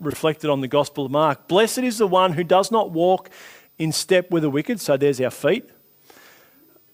reflected 0.00 0.50
on 0.50 0.60
the 0.60 0.68
Gospel 0.68 1.06
of 1.06 1.12
Mark. 1.12 1.46
Blessed 1.46 1.78
is 1.78 1.98
the 1.98 2.06
one 2.06 2.32
who 2.32 2.42
does 2.42 2.72
not 2.72 2.90
walk 2.90 3.30
in 3.78 3.92
step 3.92 4.30
with 4.30 4.42
the 4.42 4.50
wicked, 4.50 4.80
so 4.80 4.96
there's 4.96 5.20
our 5.20 5.30
feet, 5.30 5.70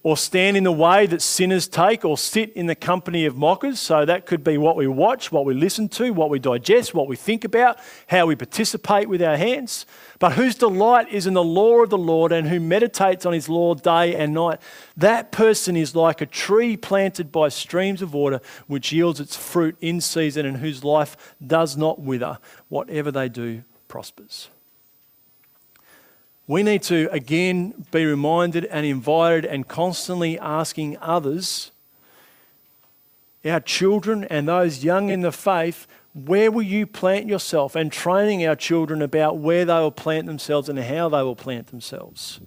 or 0.03 0.17
stand 0.17 0.57
in 0.57 0.65
the 0.65 0.71
way 0.71 1.05
that 1.05 1.21
sinners 1.21 1.67
take, 1.67 2.03
or 2.03 2.17
sit 2.17 2.51
in 2.53 2.67
the 2.67 2.75
company 2.75 3.25
of 3.25 3.37
mockers. 3.37 3.79
So 3.79 4.03
that 4.03 4.25
could 4.25 4.43
be 4.43 4.57
what 4.57 4.75
we 4.75 4.85
watch, 4.85 5.31
what 5.31 5.45
we 5.45 5.53
listen 5.53 5.87
to, 5.89 6.11
what 6.11 6.29
we 6.29 6.39
digest, 6.39 6.93
what 6.93 7.07
we 7.07 7.15
think 7.15 7.45
about, 7.45 7.79
how 8.07 8.25
we 8.25 8.35
participate 8.35 9.07
with 9.07 9.21
our 9.21 9.37
hands. 9.37 9.85
But 10.19 10.33
whose 10.33 10.55
delight 10.55 11.11
is 11.11 11.25
in 11.25 11.33
the 11.33 11.43
law 11.43 11.83
of 11.83 11.89
the 11.89 11.97
Lord 11.97 12.33
and 12.33 12.49
who 12.49 12.59
meditates 12.59 13.25
on 13.25 13.31
his 13.31 13.47
law 13.47 13.75
day 13.75 14.13
and 14.13 14.33
night. 14.33 14.59
That 14.97 15.31
person 15.31 15.77
is 15.77 15.95
like 15.95 16.19
a 16.19 16.25
tree 16.25 16.75
planted 16.75 17.31
by 17.31 17.47
streams 17.49 18.01
of 18.01 18.13
water, 18.13 18.41
which 18.67 18.91
yields 18.91 19.21
its 19.21 19.37
fruit 19.37 19.77
in 19.79 20.01
season 20.01 20.45
and 20.45 20.57
whose 20.57 20.83
life 20.83 21.35
does 21.45 21.77
not 21.77 21.99
wither. 21.99 22.39
Whatever 22.67 23.09
they 23.09 23.29
do 23.29 23.63
prospers. 23.87 24.49
We 26.45 26.61
need 26.61 26.83
to 26.83 27.09
again 27.11 27.85
be 27.91 28.05
reminded 28.05 28.65
and 28.65 28.85
invited 28.85 29.45
and 29.45 29.67
constantly 29.67 30.37
asking 30.37 30.97
others, 30.99 31.71
our 33.45 33.61
children 33.61 34.25
and 34.25 34.47
those 34.47 34.83
young 34.83 35.09
in 35.09 35.21
the 35.21 35.31
faith, 35.31 35.87
where 36.13 36.51
will 36.51 36.63
you 36.63 36.85
plant 36.85 37.27
yourself? 37.27 37.75
And 37.75 37.91
training 37.91 38.45
our 38.45 38.55
children 38.55 39.01
about 39.01 39.37
where 39.37 39.65
they 39.65 39.73
will 39.73 39.91
plant 39.91 40.27
themselves 40.27 40.69
and 40.69 40.77
how 40.77 41.09
they 41.09 41.23
will 41.23 41.35
plant 41.35 41.67
themselves. 41.67 42.39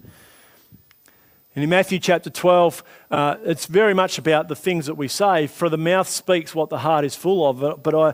And 1.55 1.63
in 1.63 1.69
Matthew 1.69 1.97
chapter 1.97 2.29
12, 2.29 2.83
uh, 3.09 3.35
it's 3.43 3.65
very 3.65 3.95
much 3.95 4.19
about 4.19 4.47
the 4.47 4.55
things 4.55 4.85
that 4.85 4.95
we 4.95 5.07
say. 5.07 5.47
For 5.47 5.69
the 5.69 5.77
mouth 5.77 6.07
speaks 6.07 6.53
what 6.53 6.69
the 6.69 6.77
heart 6.77 7.03
is 7.03 7.15
full 7.15 7.49
of. 7.49 7.81
But 7.81 7.95
I, 7.95 8.13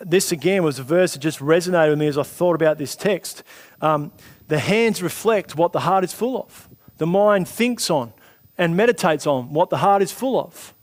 this 0.00 0.30
again 0.30 0.62
was 0.62 0.78
a 0.78 0.84
verse 0.84 1.14
that 1.14 1.18
just 1.18 1.40
resonated 1.40 1.90
with 1.90 1.98
me 1.98 2.06
as 2.06 2.16
I 2.16 2.22
thought 2.22 2.54
about 2.54 2.78
this 2.78 2.94
text. 2.94 3.42
Um, 3.80 4.12
the 4.48 4.58
hands 4.58 5.02
reflect 5.02 5.56
what 5.56 5.72
the 5.72 5.80
heart 5.80 6.04
is 6.04 6.12
full 6.12 6.36
of. 6.36 6.68
The 6.98 7.06
mind 7.06 7.48
thinks 7.48 7.90
on 7.90 8.12
and 8.56 8.76
meditates 8.76 9.26
on 9.26 9.52
what 9.52 9.70
the 9.70 9.78
heart 9.78 10.02
is 10.02 10.12
full 10.12 10.38
of. 10.38 10.74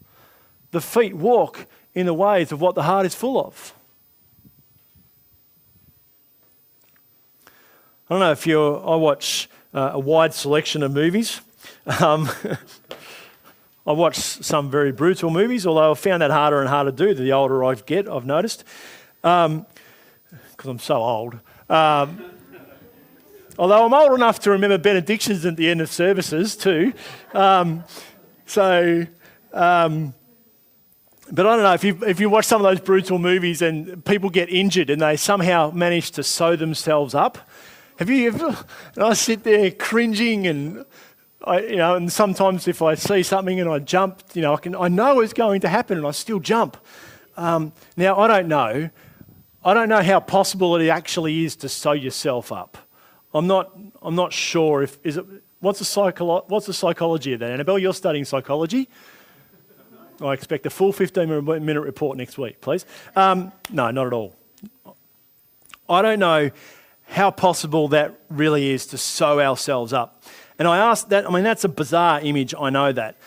The 0.72 0.82
feet 0.82 1.16
walk 1.16 1.68
in 1.94 2.06
the 2.06 2.14
ways 2.14 2.52
of 2.52 2.62
what 2.62 2.76
the 2.76 2.84
heart 2.84 3.06
is 3.06 3.16
full 3.16 3.40
of. 3.40 3.74
I 8.10 8.16
don't 8.16 8.20
know 8.20 8.32
if 8.32 8.46
you 8.46 8.76
I 8.76 8.96
watch 8.96 9.50
uh, 9.74 9.92
a 9.94 10.00
wide 10.00 10.34
selection 10.34 10.84
of 10.84 10.92
movies. 10.92 11.42
Um, 12.00 12.30
I 13.88 13.94
watch 13.94 14.18
some 14.18 14.70
very 14.70 14.92
brutal 14.92 15.32
movies, 15.32 15.66
although 15.66 15.92
I've 15.92 16.00
found 16.00 16.22
that 16.22 16.30
harder 16.30 16.60
and 16.60 16.70
harder 16.70 16.92
to 16.92 16.98
do 16.98 17.14
the 17.14 17.32
older 17.32 17.64
I 17.64 17.76
get, 17.76 18.08
I've 18.08 18.26
noticed, 18.26 18.64
because 19.22 19.46
um, 19.50 19.66
I'm 20.64 20.78
so 20.78 20.98
old. 20.98 21.40
Um, 21.68 22.24
Although 23.62 23.86
I'm 23.86 23.94
old 23.94 24.14
enough 24.14 24.40
to 24.40 24.50
remember 24.50 24.80
benedictions 24.80 25.46
at 25.46 25.56
the 25.56 25.70
end 25.70 25.82
of 25.82 25.92
services 25.92 26.56
too. 26.56 26.94
Um, 27.32 27.84
so, 28.48 29.06
um, 29.54 30.16
but 31.32 31.46
I 31.46 31.56
don't 31.58 31.64
know 31.64 31.74
if 31.74 31.84
you, 31.84 32.00
if 32.04 32.20
you 32.20 32.28
watch 32.28 32.46
some 32.46 32.66
of 32.66 32.72
those 32.72 32.84
brutal 32.84 33.20
movies 33.20 33.62
and 33.62 34.04
people 34.04 34.32
get 34.32 34.50
injured 34.50 34.90
and 34.90 35.00
they 35.00 35.16
somehow 35.16 35.70
manage 35.70 36.10
to 36.14 36.24
sew 36.24 36.56
themselves 36.56 37.14
up. 37.14 37.38
Have 38.00 38.10
you 38.10 38.30
ever? 38.30 38.58
And 38.96 39.04
I 39.04 39.14
sit 39.14 39.44
there 39.44 39.70
cringing 39.70 40.48
and 40.48 40.84
I, 41.46 41.60
you 41.60 41.76
know, 41.76 41.94
and 41.94 42.12
sometimes 42.12 42.68
if 42.68 42.82
I 42.82 42.96
see 42.96 43.22
something 43.22 43.60
and 43.60 43.70
I 43.70 43.78
jump, 43.78 44.24
you 44.34 44.42
know, 44.42 44.56
I 44.56 44.58
can 44.58 44.76
I 44.76 44.88
know 44.88 45.20
it's 45.20 45.34
going 45.34 45.62
to 45.62 45.70
happen 45.70 46.00
and 46.00 46.08
I 46.08 46.12
still 46.12 46.40
jump. 46.40 46.78
Um, 47.38 47.74
now 47.96 48.18
I 48.18 48.28
don't 48.28 48.48
know. 48.48 48.90
I 49.64 49.74
don't 49.76 49.88
know 49.88 50.02
how 50.02 50.20
possible 50.20 50.78
it 50.78 50.88
actually 50.88 51.46
is 51.46 51.56
to 51.58 51.70
sew 51.70 51.92
yourself 51.92 52.52
up. 52.52 52.88
I'm 53.34 53.48
not, 53.48 53.78
I'm 54.02 54.16
not 54.16 54.34
sure 54.34 54.84
if, 54.84 54.98
is 55.04 55.18
it, 55.18 55.26
what's 55.60 55.80
the, 55.80 55.86
psycholo- 55.86 56.48
what's 56.50 56.66
the 56.66 56.74
psychology 56.74 57.34
of 57.34 57.40
that? 57.40 57.52
Annabelle, 57.52 57.80
you're 57.80 57.94
studying 57.94 58.26
psychology. 58.26 58.90
I 60.22 60.34
expect 60.34 60.66
a 60.66 60.70
full 60.70 60.94
15 60.94 61.44
minute 61.46 61.82
report 61.82 62.18
next 62.18 62.38
week, 62.38 62.62
please. 62.62 62.86
Um, 63.16 63.52
no, 63.72 63.90
not 63.92 64.08
at 64.08 64.14
all. 64.14 64.36
I 65.90 66.02
don't 66.02 66.20
know 66.20 66.52
how 67.04 67.32
possible 67.32 67.90
that 67.90 68.20
really 68.30 68.70
is 68.70 68.86
to 68.88 68.98
sew 68.98 69.42
ourselves 69.42 69.94
up. 69.94 70.24
And 70.60 70.68
I 70.68 70.78
ask 70.78 71.10
that, 71.10 71.28
I 71.28 71.34
mean, 71.34 71.44
that's 71.44 71.64
a 71.64 71.70
bizarre 71.70 72.22
image, 72.22 72.54
I 72.58 72.70
know 72.70 72.92
that. 72.92 73.18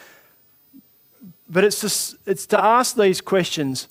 But 1.49 1.65
it's, 1.65 1.81
just, 1.81 2.17
it's 2.27 2.47
to 2.47 2.63
ask 2.63 2.97
these 2.97 3.21
questions 3.21 3.89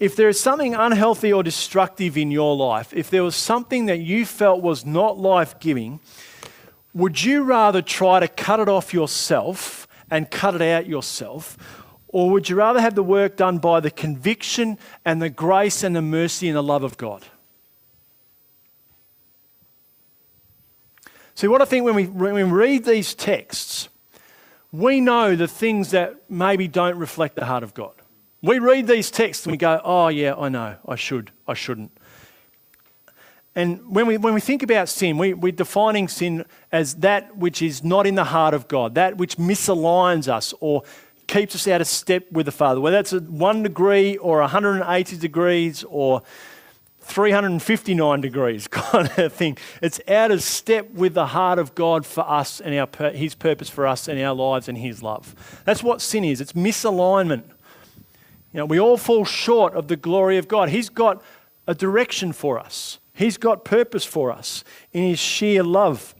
if 0.00 0.16
there 0.16 0.28
is 0.28 0.40
something 0.40 0.74
unhealthy 0.74 1.32
or 1.32 1.42
destructive 1.42 2.18
in 2.18 2.30
your 2.30 2.56
life, 2.56 2.92
if 2.92 3.10
there 3.10 3.22
was 3.22 3.36
something 3.36 3.86
that 3.86 3.98
you 3.98 4.26
felt 4.26 4.60
was 4.60 4.84
not 4.84 5.18
life 5.18 5.58
giving, 5.60 6.00
would 6.92 7.22
you 7.22 7.42
rather 7.42 7.82
try 7.82 8.20
to 8.20 8.28
cut 8.28 8.60
it 8.60 8.68
off 8.68 8.92
yourself 8.92 9.86
and 10.10 10.30
cut 10.30 10.54
it 10.54 10.62
out 10.62 10.86
yourself? 10.86 11.56
Or 12.08 12.30
would 12.30 12.48
you 12.48 12.56
rather 12.56 12.80
have 12.80 12.94
the 12.94 13.02
work 13.02 13.36
done 13.36 13.58
by 13.58 13.80
the 13.80 13.90
conviction 13.90 14.78
and 15.04 15.20
the 15.20 15.30
grace 15.30 15.82
and 15.82 15.96
the 15.96 16.02
mercy 16.02 16.48
and 16.48 16.56
the 16.56 16.62
love 16.62 16.84
of 16.84 16.96
God? 16.96 17.24
See, 21.34 21.48
what 21.48 21.60
I 21.60 21.64
think 21.64 21.84
when 21.84 21.96
we, 21.96 22.06
when 22.06 22.34
we 22.34 22.42
read 22.44 22.84
these 22.84 23.14
texts, 23.14 23.88
we 24.70 25.00
know 25.00 25.34
the 25.34 25.48
things 25.48 25.90
that 25.90 26.30
maybe 26.30 26.68
don't 26.68 26.96
reflect 26.96 27.34
the 27.34 27.44
heart 27.44 27.64
of 27.64 27.74
God. 27.74 27.94
We 28.44 28.58
read 28.58 28.86
these 28.86 29.10
texts 29.10 29.46
and 29.46 29.52
we 29.52 29.56
go, 29.56 29.80
oh, 29.82 30.08
yeah, 30.08 30.34
I 30.34 30.50
know, 30.50 30.76
I 30.86 30.96
should, 30.96 31.30
I 31.48 31.54
shouldn't. 31.54 31.96
And 33.54 33.88
when 33.88 34.06
we, 34.06 34.18
when 34.18 34.34
we 34.34 34.40
think 34.40 34.62
about 34.62 34.90
sin, 34.90 35.16
we, 35.16 35.32
we're 35.32 35.50
defining 35.50 36.08
sin 36.08 36.44
as 36.70 36.96
that 36.96 37.38
which 37.38 37.62
is 37.62 37.82
not 37.82 38.06
in 38.06 38.16
the 38.16 38.24
heart 38.24 38.52
of 38.52 38.68
God, 38.68 38.96
that 38.96 39.16
which 39.16 39.38
misaligns 39.38 40.28
us 40.28 40.52
or 40.60 40.82
keeps 41.26 41.54
us 41.54 41.66
out 41.66 41.80
of 41.80 41.86
step 41.86 42.30
with 42.32 42.44
the 42.44 42.52
Father, 42.52 42.82
whether 42.82 42.96
that's 42.96 43.12
one 43.12 43.62
degree 43.62 44.18
or 44.18 44.40
180 44.40 45.16
degrees 45.16 45.82
or 45.88 46.22
359 47.00 48.20
degrees 48.20 48.68
kind 48.70 49.10
of 49.16 49.32
thing. 49.32 49.56
It's 49.80 50.00
out 50.06 50.30
of 50.30 50.42
step 50.42 50.90
with 50.90 51.14
the 51.14 51.28
heart 51.28 51.58
of 51.58 51.74
God 51.74 52.04
for 52.04 52.28
us 52.28 52.60
and 52.60 52.74
our, 52.74 53.10
His 53.12 53.34
purpose 53.34 53.70
for 53.70 53.86
us 53.86 54.06
and 54.06 54.20
our 54.20 54.34
lives 54.34 54.68
and 54.68 54.76
His 54.76 55.02
love. 55.02 55.62
That's 55.64 55.82
what 55.82 56.02
sin 56.02 56.24
is. 56.24 56.42
It's 56.42 56.52
misalignment. 56.52 57.44
You 58.54 58.58
know, 58.58 58.66
we 58.66 58.78
all 58.78 58.96
fall 58.96 59.24
short 59.24 59.74
of 59.74 59.88
the 59.88 59.96
glory 59.96 60.38
of 60.38 60.46
God. 60.46 60.68
He's 60.68 60.88
got 60.88 61.20
a 61.66 61.74
direction 61.74 62.32
for 62.32 62.56
us. 62.60 63.00
He's 63.12 63.36
got 63.36 63.64
purpose 63.64 64.04
for 64.04 64.30
us 64.30 64.62
in 64.92 65.02
His 65.02 65.18
sheer 65.18 65.64
love. 65.64 66.14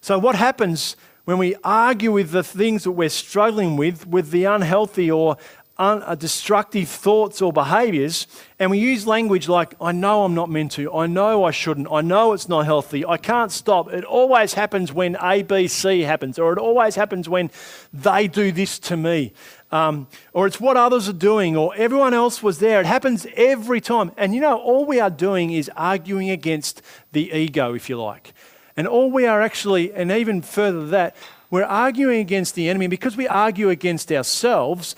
So, 0.00 0.18
what 0.18 0.34
happens 0.34 0.96
when 1.24 1.38
we 1.38 1.54
argue 1.62 2.10
with 2.10 2.32
the 2.32 2.42
things 2.42 2.82
that 2.84 2.90
we're 2.90 3.08
struggling 3.08 3.76
with, 3.76 4.04
with 4.08 4.32
the 4.32 4.44
unhealthy 4.44 5.08
or 5.08 5.36
un- 5.78 6.02
uh, 6.02 6.16
destructive 6.16 6.88
thoughts 6.88 7.40
or 7.40 7.52
behaviors, 7.52 8.26
and 8.58 8.70
we 8.70 8.78
use 8.78 9.06
language 9.06 9.48
like, 9.48 9.74
I 9.80 9.92
know 9.92 10.24
I'm 10.24 10.34
not 10.34 10.50
meant 10.50 10.72
to, 10.72 10.92
I 10.92 11.06
know 11.06 11.44
I 11.44 11.50
shouldn't, 11.50 11.88
I 11.90 12.00
know 12.00 12.32
it's 12.32 12.48
not 12.48 12.64
healthy, 12.64 13.04
I 13.04 13.16
can't 13.16 13.52
stop. 13.52 13.92
It 13.92 14.04
always 14.04 14.54
happens 14.54 14.92
when 14.92 15.16
A, 15.20 15.42
B, 15.42 15.68
C 15.68 16.00
happens, 16.00 16.38
or 16.38 16.52
it 16.52 16.58
always 16.58 16.94
happens 16.94 17.28
when 17.28 17.50
they 17.92 18.26
do 18.28 18.52
this 18.52 18.78
to 18.80 18.96
me. 18.96 19.32
Um, 19.72 20.06
or 20.32 20.46
it's 20.46 20.60
what 20.60 20.76
others 20.76 21.08
are 21.08 21.12
doing, 21.12 21.56
or 21.56 21.74
everyone 21.76 22.14
else 22.14 22.42
was 22.42 22.58
there. 22.58 22.80
It 22.80 22.86
happens 22.86 23.26
every 23.34 23.80
time. 23.80 24.12
And 24.16 24.34
you 24.34 24.40
know, 24.40 24.56
all 24.58 24.84
we 24.84 25.00
are 25.00 25.10
doing 25.10 25.50
is 25.50 25.70
arguing 25.76 26.30
against 26.30 26.82
the 27.12 27.32
ego, 27.32 27.74
if 27.74 27.88
you 27.88 28.00
like. 28.00 28.32
And 28.76 28.86
all 28.86 29.10
we 29.10 29.26
are 29.26 29.42
actually, 29.42 29.92
and 29.92 30.12
even 30.12 30.42
further 30.42 30.80
than 30.80 30.90
that, 30.90 31.16
we're 31.50 31.64
arguing 31.64 32.20
against 32.20 32.54
the 32.54 32.68
enemy. 32.68 32.86
Because 32.86 33.16
we 33.16 33.26
argue 33.26 33.70
against 33.70 34.12
ourselves 34.12 34.94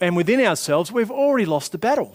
and 0.00 0.16
within 0.16 0.40
ourselves, 0.40 0.92
we've 0.92 1.10
already 1.10 1.46
lost 1.46 1.72
the 1.72 1.78
battle. 1.78 2.14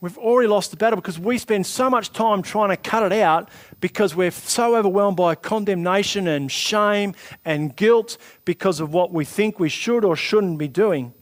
We've 0.00 0.18
already 0.18 0.48
lost 0.48 0.70
the 0.70 0.76
battle 0.76 0.96
because 0.96 1.18
we 1.18 1.38
spend 1.38 1.66
so 1.66 1.88
much 1.88 2.12
time 2.12 2.42
trying 2.42 2.68
to 2.68 2.76
cut 2.76 3.02
it 3.02 3.18
out 3.18 3.48
because 3.80 4.14
we're 4.14 4.30
so 4.30 4.76
overwhelmed 4.76 5.16
by 5.16 5.34
condemnation 5.34 6.26
and 6.26 6.50
shame 6.50 7.14
and 7.44 7.76
guilt 7.76 8.16
because 8.44 8.80
of 8.80 8.92
what 8.92 9.12
we 9.12 9.24
think 9.24 9.58
we 9.58 9.68
should 9.68 10.04
or 10.04 10.16
shouldn't 10.16 10.58
be 10.58 10.68
doing. 10.68 11.12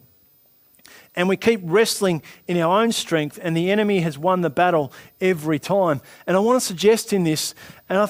And 1.15 1.29
we 1.29 1.37
keep 1.37 1.61
wrestling 1.63 2.21
in 2.47 2.57
our 2.57 2.81
own 2.81 2.91
strength, 2.91 3.39
and 3.41 3.55
the 3.55 3.71
enemy 3.71 4.01
has 4.01 4.17
won 4.17 4.41
the 4.41 4.49
battle 4.49 4.91
every 5.21 5.59
time. 5.59 6.01
And 6.27 6.35
I 6.35 6.39
want 6.41 6.59
to 6.59 6.65
suggest 6.65 7.13
in 7.13 7.23
this, 7.23 7.55
and 7.87 7.99
I, 7.99 8.09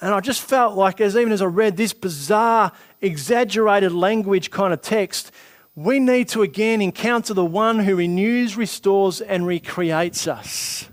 and 0.00 0.14
I 0.14 0.20
just 0.20 0.40
felt 0.40 0.74
like, 0.74 1.00
as 1.00 1.14
even 1.14 1.32
as 1.32 1.42
I 1.42 1.46
read 1.46 1.76
this 1.76 1.92
bizarre, 1.92 2.72
exaggerated 3.02 3.92
language 3.92 4.50
kind 4.50 4.72
of 4.72 4.80
text, 4.80 5.30
we 5.74 5.98
need 5.98 6.28
to 6.28 6.42
again 6.42 6.82
encounter 6.82 7.34
the 7.34 7.44
one 7.44 7.80
who 7.80 7.96
renews, 7.96 8.56
restores, 8.56 9.20
and 9.20 9.46
recreates 9.46 10.26
us. 10.26 10.88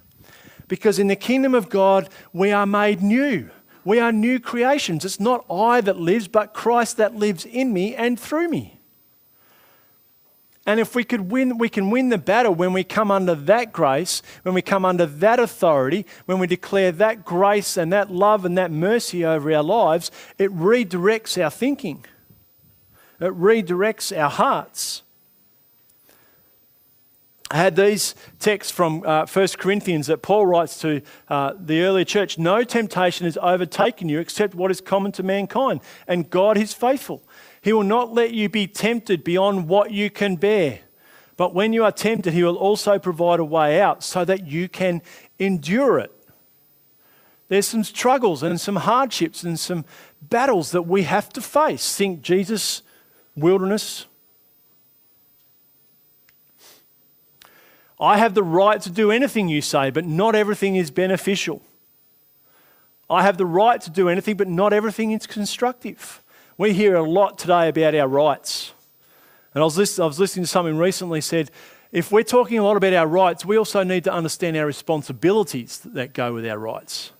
Because 0.69 0.99
in 0.99 1.08
the 1.08 1.17
kingdom 1.17 1.53
of 1.53 1.67
God, 1.67 2.08
we 2.32 2.51
are 2.53 2.65
made 2.65 3.01
new. 3.01 3.49
We 3.84 3.99
are 3.99 4.13
new 4.13 4.39
creations. 4.39 5.03
It's 5.03 5.19
not 5.19 5.45
I 5.51 5.82
that 5.82 5.99
lives, 5.99 6.29
but 6.29 6.53
Christ 6.53 6.95
that 6.97 7.15
lives 7.15 7.45
in 7.45 7.73
me 7.73 7.95
and 7.95 8.17
through 8.17 8.47
me. 8.47 8.79
And 10.65 10.79
if 10.79 10.93
we 10.93 11.03
could 11.03 11.32
win, 11.32 11.58
we 11.58 11.69
can 11.69 11.89
win 11.89 12.10
the 12.10 12.19
battle 12.19 12.53
when 12.53 12.73
we 12.73 12.84
come 12.84 13.10
under 13.10 13.34
that 13.34 13.73
grace, 13.73 14.21
when 14.43 14.53
we 14.53 14.62
come 14.62 14.86
under 14.86 15.08
that 15.08 15.39
authority, 15.39 16.05
when 16.27 16.38
we 16.38 16.45
declare 16.45 16.91
that 16.91 17.25
grace 17.25 17.75
and 17.75 17.91
that 17.91 18.12
love 18.12 18.45
and 18.45 18.55
that 18.58 18.69
mercy 18.69 19.25
over 19.25 19.51
our 19.51 19.63
lives, 19.63 20.12
it 20.38 20.55
redirects 20.55 21.43
our 21.43 21.49
thinking. 21.49 22.05
It 23.19 23.34
redirects 23.34 24.15
our 24.15 24.29
hearts. 24.29 25.01
I 27.51 27.57
had 27.57 27.75
these 27.75 28.13
texts 28.38 28.71
from 28.71 29.03
uh, 29.03 29.25
1 29.25 29.47
Corinthians 29.57 30.05
that 30.05 30.21
Paul 30.21 30.45
writes 30.45 30.79
to 30.81 31.01
uh, 31.29 31.53
the 31.59 31.81
early 31.81 32.05
church 32.05 32.38
No 32.38 32.63
temptation 32.63 33.25
has 33.25 33.39
overtaken 33.41 34.07
you 34.07 34.19
except 34.19 34.53
what 34.53 34.69
is 34.69 34.81
common 34.81 35.12
to 35.13 35.23
mankind, 35.23 35.81
and 36.07 36.29
God 36.29 36.57
is 36.57 36.73
faithful. 36.73 37.23
He 37.62 37.73
will 37.73 37.83
not 37.83 38.13
let 38.13 38.33
you 38.33 38.49
be 38.49 38.67
tempted 38.67 39.23
beyond 39.23 39.67
what 39.67 39.91
you 39.91 40.12
can 40.12 40.35
bear. 40.35 40.81
But 41.38 41.55
when 41.55 41.73
you 41.73 41.83
are 41.83 41.91
tempted, 41.91 42.33
He 42.33 42.43
will 42.43 42.55
also 42.55 42.99
provide 42.99 43.39
a 43.39 43.45
way 43.45 43.81
out 43.81 44.03
so 44.03 44.23
that 44.25 44.45
you 44.45 44.69
can 44.69 45.01
endure 45.39 45.97
it. 45.97 46.13
There's 47.47 47.67
some 47.67 47.83
struggles 47.83 48.43
and 48.43 48.62
some 48.62 48.75
hardships 48.75 49.41
and 49.41 49.59
some 49.59 49.85
battles 50.21 50.69
that 50.71 50.83
we 50.83 51.03
have 51.03 51.29
to 51.29 51.41
face. 51.41 51.95
Think 51.95 52.21
Jesus' 52.21 52.83
wilderness. 53.35 54.05
I 57.99 58.17
have 58.17 58.33
the 58.33 58.43
right 58.43 58.81
to 58.81 58.89
do 58.89 59.12
anything 59.12 59.49
you 59.49 59.62
say, 59.62 59.89
but 59.89 60.05
not 60.05 60.33
everything 60.35 60.75
is 60.77 60.89
beneficial. 60.89 61.62
I 63.09 63.23
have 63.23 63.38
the 63.38 63.45
right 63.45 63.81
to 63.81 63.89
do 63.89 64.07
anything, 64.07 64.38
but 64.38 64.47
not 64.47 64.71
everything 64.71 65.12
is 65.12 65.27
constructive. 65.27 66.21
We 66.57 66.73
hear 66.73 66.95
a 66.95 67.01
lot 67.01 67.38
today 67.38 67.69
about 67.69 67.95
our 67.95 68.07
rights. 68.07 68.73
And 69.53 69.62
I 69.62 69.65
was, 69.65 69.77
listening, 69.77 70.03
I 70.03 70.07
was 70.07 70.19
listening 70.19 70.43
to 70.43 70.47
something 70.47 70.77
recently 70.77 71.21
said, 71.21 71.51
if 71.91 72.12
we're 72.12 72.23
talking 72.23 72.59
a 72.59 72.63
lot 72.63 72.77
about 72.77 72.93
our 72.93 73.07
rights, 73.07 73.43
we 73.43 73.57
also 73.57 73.83
need 73.83 74.03
to 74.03 74.13
understand 74.13 74.55
our 74.55 74.65
responsibilities 74.65 75.79
that 75.79 76.13
go 76.13 76.33
with 76.33 76.45
our 76.45 76.59
rights. 76.59 77.12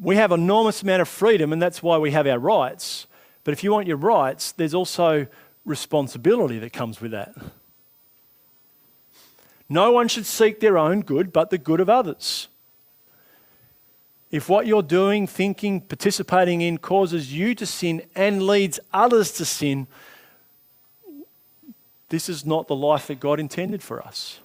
We 0.00 0.16
have 0.16 0.32
an 0.32 0.40
enormous 0.40 0.82
amount 0.82 1.02
of 1.02 1.08
freedom, 1.08 1.52
and 1.52 1.60
that's 1.60 1.82
why 1.82 1.98
we 1.98 2.10
have 2.12 2.26
our 2.26 2.38
rights. 2.38 3.06
But 3.44 3.52
if 3.52 3.62
you 3.62 3.70
want 3.70 3.86
your 3.86 3.98
rights, 3.98 4.52
there's 4.52 4.74
also 4.74 5.26
responsibility 5.66 6.58
that 6.58 6.72
comes 6.72 7.00
with 7.00 7.10
that. 7.10 7.34
No 9.68 9.92
one 9.92 10.08
should 10.08 10.26
seek 10.26 10.60
their 10.60 10.76
own 10.76 11.00
good, 11.00 11.32
but 11.32 11.50
the 11.50 11.58
good 11.58 11.80
of 11.80 11.88
others. 11.88 12.48
If 14.30 14.48
what 14.48 14.66
you're 14.66 14.82
doing, 14.82 15.26
thinking, 15.26 15.80
participating 15.80 16.60
in 16.60 16.78
causes 16.78 17.32
you 17.32 17.54
to 17.54 17.66
sin 17.66 18.02
and 18.14 18.46
leads 18.46 18.80
others 18.92 19.30
to 19.32 19.44
sin, 19.44 19.86
this 22.08 22.28
is 22.28 22.44
not 22.44 22.68
the 22.68 22.74
life 22.74 23.06
that 23.06 23.20
God 23.20 23.40
intended 23.40 23.82
for 23.82 24.02
us. 24.02 24.40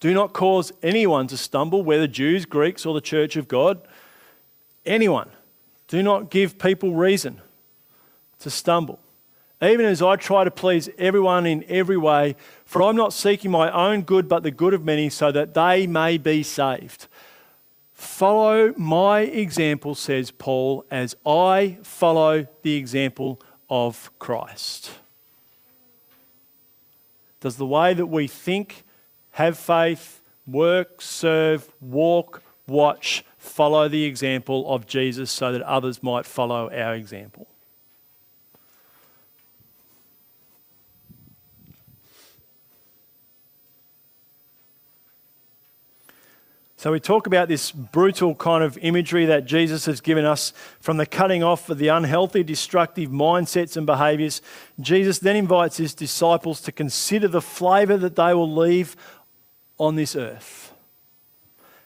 Do 0.00 0.12
not 0.12 0.32
cause 0.32 0.72
anyone 0.82 1.26
to 1.28 1.36
stumble, 1.36 1.82
whether 1.82 2.06
Jews, 2.06 2.44
Greeks, 2.44 2.84
or 2.84 2.94
the 2.94 3.00
church 3.00 3.36
of 3.36 3.48
God. 3.48 3.80
Anyone. 4.84 5.30
Do 5.88 6.02
not 6.02 6.30
give 6.30 6.58
people 6.58 6.92
reason 6.92 7.40
to 8.40 8.50
stumble 8.50 9.00
even 9.64 9.86
as 9.86 10.02
I 10.02 10.16
try 10.16 10.44
to 10.44 10.50
please 10.50 10.88
everyone 10.98 11.46
in 11.46 11.64
every 11.68 11.96
way, 11.96 12.36
for 12.64 12.82
I'm 12.82 12.96
not 12.96 13.12
seeking 13.12 13.50
my 13.50 13.70
own 13.70 14.02
good, 14.02 14.28
but 14.28 14.42
the 14.42 14.50
good 14.50 14.74
of 14.74 14.84
many, 14.84 15.08
so 15.08 15.30
that 15.32 15.54
they 15.54 15.86
may 15.86 16.18
be 16.18 16.42
saved. 16.42 17.06
Follow 17.92 18.74
my 18.76 19.20
example, 19.20 19.94
says 19.94 20.30
Paul, 20.30 20.84
as 20.90 21.16
I 21.24 21.78
follow 21.82 22.46
the 22.62 22.74
example 22.74 23.40
of 23.70 24.10
Christ. 24.18 24.90
Does 27.40 27.56
the 27.56 27.66
way 27.66 27.94
that 27.94 28.06
we 28.06 28.26
think, 28.26 28.84
have 29.32 29.58
faith, 29.58 30.20
work, 30.46 31.00
serve, 31.00 31.70
walk, 31.80 32.42
watch, 32.66 33.24
follow 33.38 33.88
the 33.88 34.04
example 34.04 34.72
of 34.72 34.86
Jesus 34.86 35.30
so 35.30 35.52
that 35.52 35.62
others 35.62 36.02
might 36.02 36.26
follow 36.26 36.70
our 36.70 36.94
example? 36.94 37.46
So 46.84 46.92
we 46.92 47.00
talk 47.00 47.26
about 47.26 47.48
this 47.48 47.72
brutal 47.72 48.34
kind 48.34 48.62
of 48.62 48.76
imagery 48.76 49.24
that 49.24 49.46
Jesus 49.46 49.86
has 49.86 50.02
given 50.02 50.26
us 50.26 50.52
from 50.80 50.98
the 50.98 51.06
cutting 51.06 51.42
off 51.42 51.70
of 51.70 51.78
the 51.78 51.88
unhealthy, 51.88 52.42
destructive 52.42 53.08
mindsets 53.08 53.78
and 53.78 53.86
behaviors. 53.86 54.42
Jesus 54.78 55.18
then 55.18 55.34
invites 55.34 55.78
his 55.78 55.94
disciples 55.94 56.60
to 56.60 56.72
consider 56.72 57.26
the 57.26 57.40
flavor 57.40 57.96
that 57.96 58.16
they 58.16 58.34
will 58.34 58.54
leave 58.54 58.96
on 59.78 59.96
this 59.96 60.14
earth. 60.14 60.74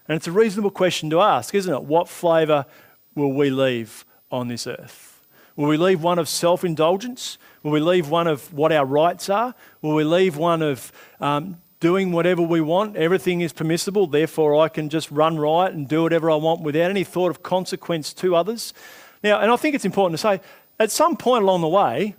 And 0.09 0.17
it's 0.17 0.27
a 0.27 0.33
reasonable 0.33 0.73
question 0.73 1.11
to 1.11 1.21
ask, 1.21 1.55
isn't 1.55 1.73
it? 1.73 1.85
What 1.85 2.09
flavor 2.09 2.67
will 3.15 3.33
we 3.33 3.51
leave 3.51 4.05
on 4.33 4.49
this 4.49 4.67
earth? 4.67 5.25
Will 5.55 5.69
we 5.69 5.77
leave 5.77 6.03
one 6.03 6.19
of 6.19 6.29
self 6.29 6.65
indulgence? 6.65 7.39
Will 7.63 7.71
we 7.71 7.79
leave 7.79 8.11
one 8.11 8.27
of 8.27 8.53
what 8.53 8.73
our 8.73 8.85
rights 8.85 9.31
are? 9.31 9.55
Will 9.81 9.95
we 9.95 10.03
leave 10.03 10.37
one 10.37 10.61
of 10.61 10.91
um, 11.21 11.59
doing 11.81 12.13
whatever 12.13 12.43
we 12.43 12.61
want. 12.61 12.97
Everything 12.97 13.41
is 13.41 13.53
permissible, 13.53 14.07
therefore, 14.07 14.57
I 14.61 14.69
can 14.69 14.89
just 14.89 15.11
run 15.11 15.39
riot 15.39 15.75
and 15.75 15.89
do 15.89 16.03
whatever 16.03 16.31
I 16.31 16.37
want 16.37 16.63
without 16.63 16.91
any 16.91 17.05
thought 17.05 17.31
of 17.31 17.43
consequence 17.43 18.13
to 18.15 18.35
others. 18.35 18.75
Now, 19.23 19.41
and 19.41 19.51
I 19.51 19.57
think 19.57 19.75
it's 19.75 19.85
important 19.85 20.19
to 20.19 20.23
say 20.23 20.41
at 20.79 20.91
some 20.91 21.17
point 21.17 21.43
along 21.43 21.61
the 21.61 21.69
way, 21.69 22.15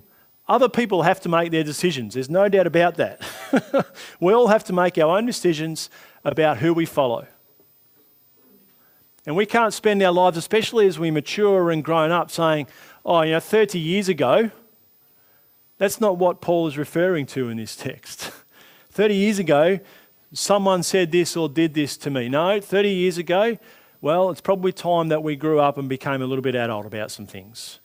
other 0.48 0.69
people 0.69 1.04
have 1.04 1.22
to 1.22 1.30
make 1.30 1.52
their 1.52 1.63
decisions. 1.63 2.15
There's 2.15 2.30
no 2.30 2.50
doubt 2.50 2.67
about 2.67 2.95
that. 2.95 3.22
we 4.19 4.34
all 4.34 4.48
have 4.48 4.63
to 4.65 4.74
make 4.74 4.98
our 4.98 5.17
own 5.17 5.26
decisions 5.26 5.89
about 6.26 6.58
who 6.58 6.74
we 6.74 6.86
follow. 6.86 7.28
And 9.26 9.36
we 9.36 9.45
can't 9.45 9.74
spend 9.74 10.02
our 10.02 10.12
lives, 10.12 10.38
especially 10.38 10.88
as 10.88 10.98
we 10.98 11.12
mature 11.12 11.69
and 11.69 11.84
grown 11.84 12.12
up, 12.12 12.32
saying, 12.32 12.67
oh, 13.06 13.22
you 13.22 13.34
know, 13.34 13.39
30 13.39 13.78
years 13.78 14.10
ago, 14.10 14.50
That's 15.80 16.02
not 16.02 16.17
what 16.17 16.41
Paul 16.41 16.67
is 16.67 16.78
referring 16.78 17.26
to 17.28 17.50
in 17.50 17.58
this 17.58 17.76
text. 17.76 18.32
30 18.91 19.15
years 19.15 19.39
ago, 19.39 19.80
someone 20.34 20.84
said 20.84 21.12
this 21.12 21.36
or 21.36 21.49
did 21.49 21.73
this 21.73 21.97
to 21.97 22.10
me. 22.10 22.30
No, 22.30 22.60
30 22.60 22.89
years 22.89 23.17
ago, 23.17 23.58
well, 24.02 24.30
it's 24.30 24.41
probably 24.41 24.71
time 24.71 25.10
that 25.10 25.23
we 25.23 25.36
grew 25.36 25.60
up 25.60 25.78
and 25.78 25.89
became 25.89 26.21
a 26.21 26.25
little 26.25 26.41
bit 26.41 26.56
adult 26.56 26.86
about 26.86 27.12
some 27.12 27.28
things 27.28 27.80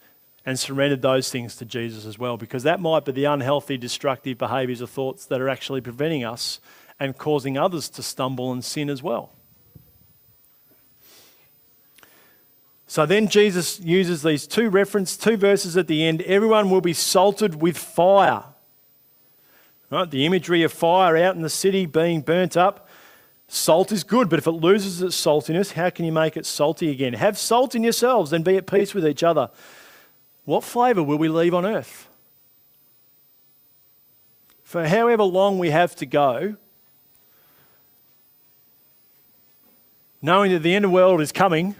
and 0.47 0.59
surrendered 0.59 1.03
those 1.03 1.31
things 1.31 1.57
to 1.57 1.65
Jesus 1.65 2.05
as 2.05 2.19
well, 2.19 2.37
because 2.37 2.63
that 2.65 2.79
might 2.79 3.05
be 3.05 3.13
the 3.13 3.25
unhealthy, 3.25 3.79
destructive 3.79 4.37
behaviours 4.37 4.83
or 4.83 4.87
thoughts 4.87 5.25
that 5.27 5.41
are 5.41 5.49
actually 5.49 5.81
preventing 5.81 6.23
us 6.23 6.61
and 7.01 7.17
causing 7.17 7.57
others 7.57 7.89
to 7.89 8.03
stumble 8.03 8.53
and 8.53 8.65
sin 8.65 8.91
as 8.91 9.03
well. 9.03 9.33
So 12.87 13.07
then 13.07 13.27
Jesus 13.27 13.81
uses 13.81 14.23
these 14.23 14.47
two 14.47 14.71
reference, 14.71 15.17
two 15.17 15.37
verses 15.37 15.77
at 15.77 15.89
the 15.89 16.05
end. 16.05 16.23
Everyone 16.23 16.71
will 16.71 16.83
be 16.83 16.93
salted 16.93 17.61
with 17.61 17.77
fire. 17.77 18.45
Right? 19.91 20.11
The 20.11 20.27
imagery 20.27 20.63
of 20.63 20.73
fire 20.73 21.17
out 21.17 21.37
in 21.37 21.43
the 21.43 21.51
city 21.51 21.87
being 21.87 22.21
burnt 22.21 22.57
up. 22.57 22.89
Salt 23.47 23.93
is 23.93 24.05
good, 24.05 24.29
but 24.29 24.39
if 24.39 24.47
it 24.47 24.53
loses 24.53 25.03
its 25.03 25.17
saltiness, 25.17 25.73
how 25.73 25.91
can 25.91 26.05
you 26.05 26.13
make 26.13 26.37
it 26.37 26.47
salty 26.47 26.91
again? 26.91 27.13
Have 27.13 27.39
salt 27.39 27.75
in 27.75 27.83
yourselves 27.83 28.33
and 28.33 28.45
be 28.45 28.57
at 28.57 28.67
peace 28.67 28.95
with 28.95 29.07
each 29.07 29.23
other. 29.23 29.51
What 30.45 30.65
flavour 30.65 31.03
will 31.03 31.19
we 31.19 31.29
leave 31.29 31.55
on 31.55 31.65
earth? 31.65 32.09
For 34.63 34.89
however 34.89 35.23
long 35.23 35.59
we 35.59 35.71
have 35.71 35.95
to 35.97 36.07
go, 36.07 36.57
knowing 40.21 40.51
that 40.53 40.61
the 40.61 40.75
end 40.75 40.85
of 40.85 40.91
the 40.91 40.95
world 40.95 41.21
is 41.21 41.31
coming, 41.31 41.77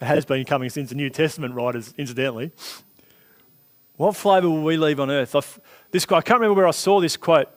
it 0.00 0.04
has 0.04 0.24
been 0.24 0.44
coming 0.44 0.70
since 0.70 0.90
the 0.90 0.96
New 0.96 1.08
Testament 1.08 1.54
writers, 1.54 1.94
incidentally. 1.96 2.52
What 4.00 4.16
flavour 4.16 4.48
will 4.48 4.62
we 4.62 4.78
leave 4.78 4.98
on 4.98 5.10
earth? 5.10 5.60
This 5.90 6.06
I 6.10 6.22
can't 6.22 6.40
remember 6.40 6.54
where 6.54 6.66
I 6.66 6.70
saw 6.70 7.02
this 7.02 7.18
quote. 7.18 7.50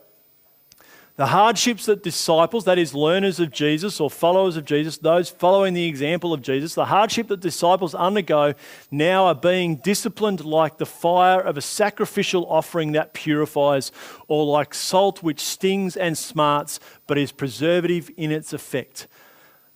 The 1.16 1.28
hardships 1.28 1.86
that 1.86 2.04
disciples, 2.04 2.66
that 2.66 2.78
is, 2.78 2.94
learners 2.94 3.40
of 3.40 3.50
Jesus 3.50 4.02
or 4.02 4.10
followers 4.10 4.58
of 4.58 4.66
Jesus, 4.66 4.98
those 4.98 5.30
following 5.30 5.74
the 5.74 5.86
example 5.86 6.34
of 6.34 6.42
Jesus, 6.42 6.76
the 6.76 6.88
hardship 6.88 7.30
that 7.30 7.40
disciples 7.40 7.96
undergo 7.96 8.56
now 8.92 9.28
are 9.28 9.36
being 9.36 9.78
disciplined 9.78 10.44
like 10.44 10.80
the 10.80 10.86
fire 10.86 11.40
of 11.40 11.56
a 11.56 11.62
sacrificial 11.62 12.46
offering 12.50 12.92
that 12.92 13.14
purifies, 13.14 13.94
or 14.28 14.46
like 14.46 14.74
salt 14.74 15.24
which 15.24 15.40
stings 15.40 15.96
and 15.96 16.18
smarts 16.18 16.78
but 17.08 17.18
is 17.18 17.32
preservative 17.32 18.12
in 18.18 18.34
its 18.34 18.52
effect. 18.52 19.08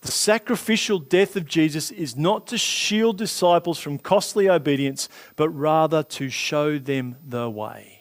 The 0.08 0.14
sacrificial 0.14 1.00
death 1.00 1.36
of 1.36 1.46
Jesus 1.46 1.92
is 1.92 2.16
not 2.16 2.48
to 2.48 2.58
shield 2.58 3.18
disciples 3.18 3.78
from 3.78 3.98
costly 3.98 4.50
obedience, 4.50 5.10
but 5.36 5.50
rather 5.50 6.02
to 6.02 6.30
show 6.30 6.80
them 6.80 7.18
the 7.28 7.50
way. 7.50 8.00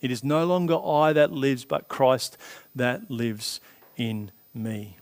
It 0.00 0.12
is 0.12 0.22
no 0.22 0.46
longer 0.46 0.78
I 0.80 1.12
that 1.12 1.32
lives, 1.32 1.64
but 1.64 1.88
Christ 1.88 2.38
that 2.76 3.10
lives 3.10 3.58
in 3.96 4.30
me. 4.54 4.96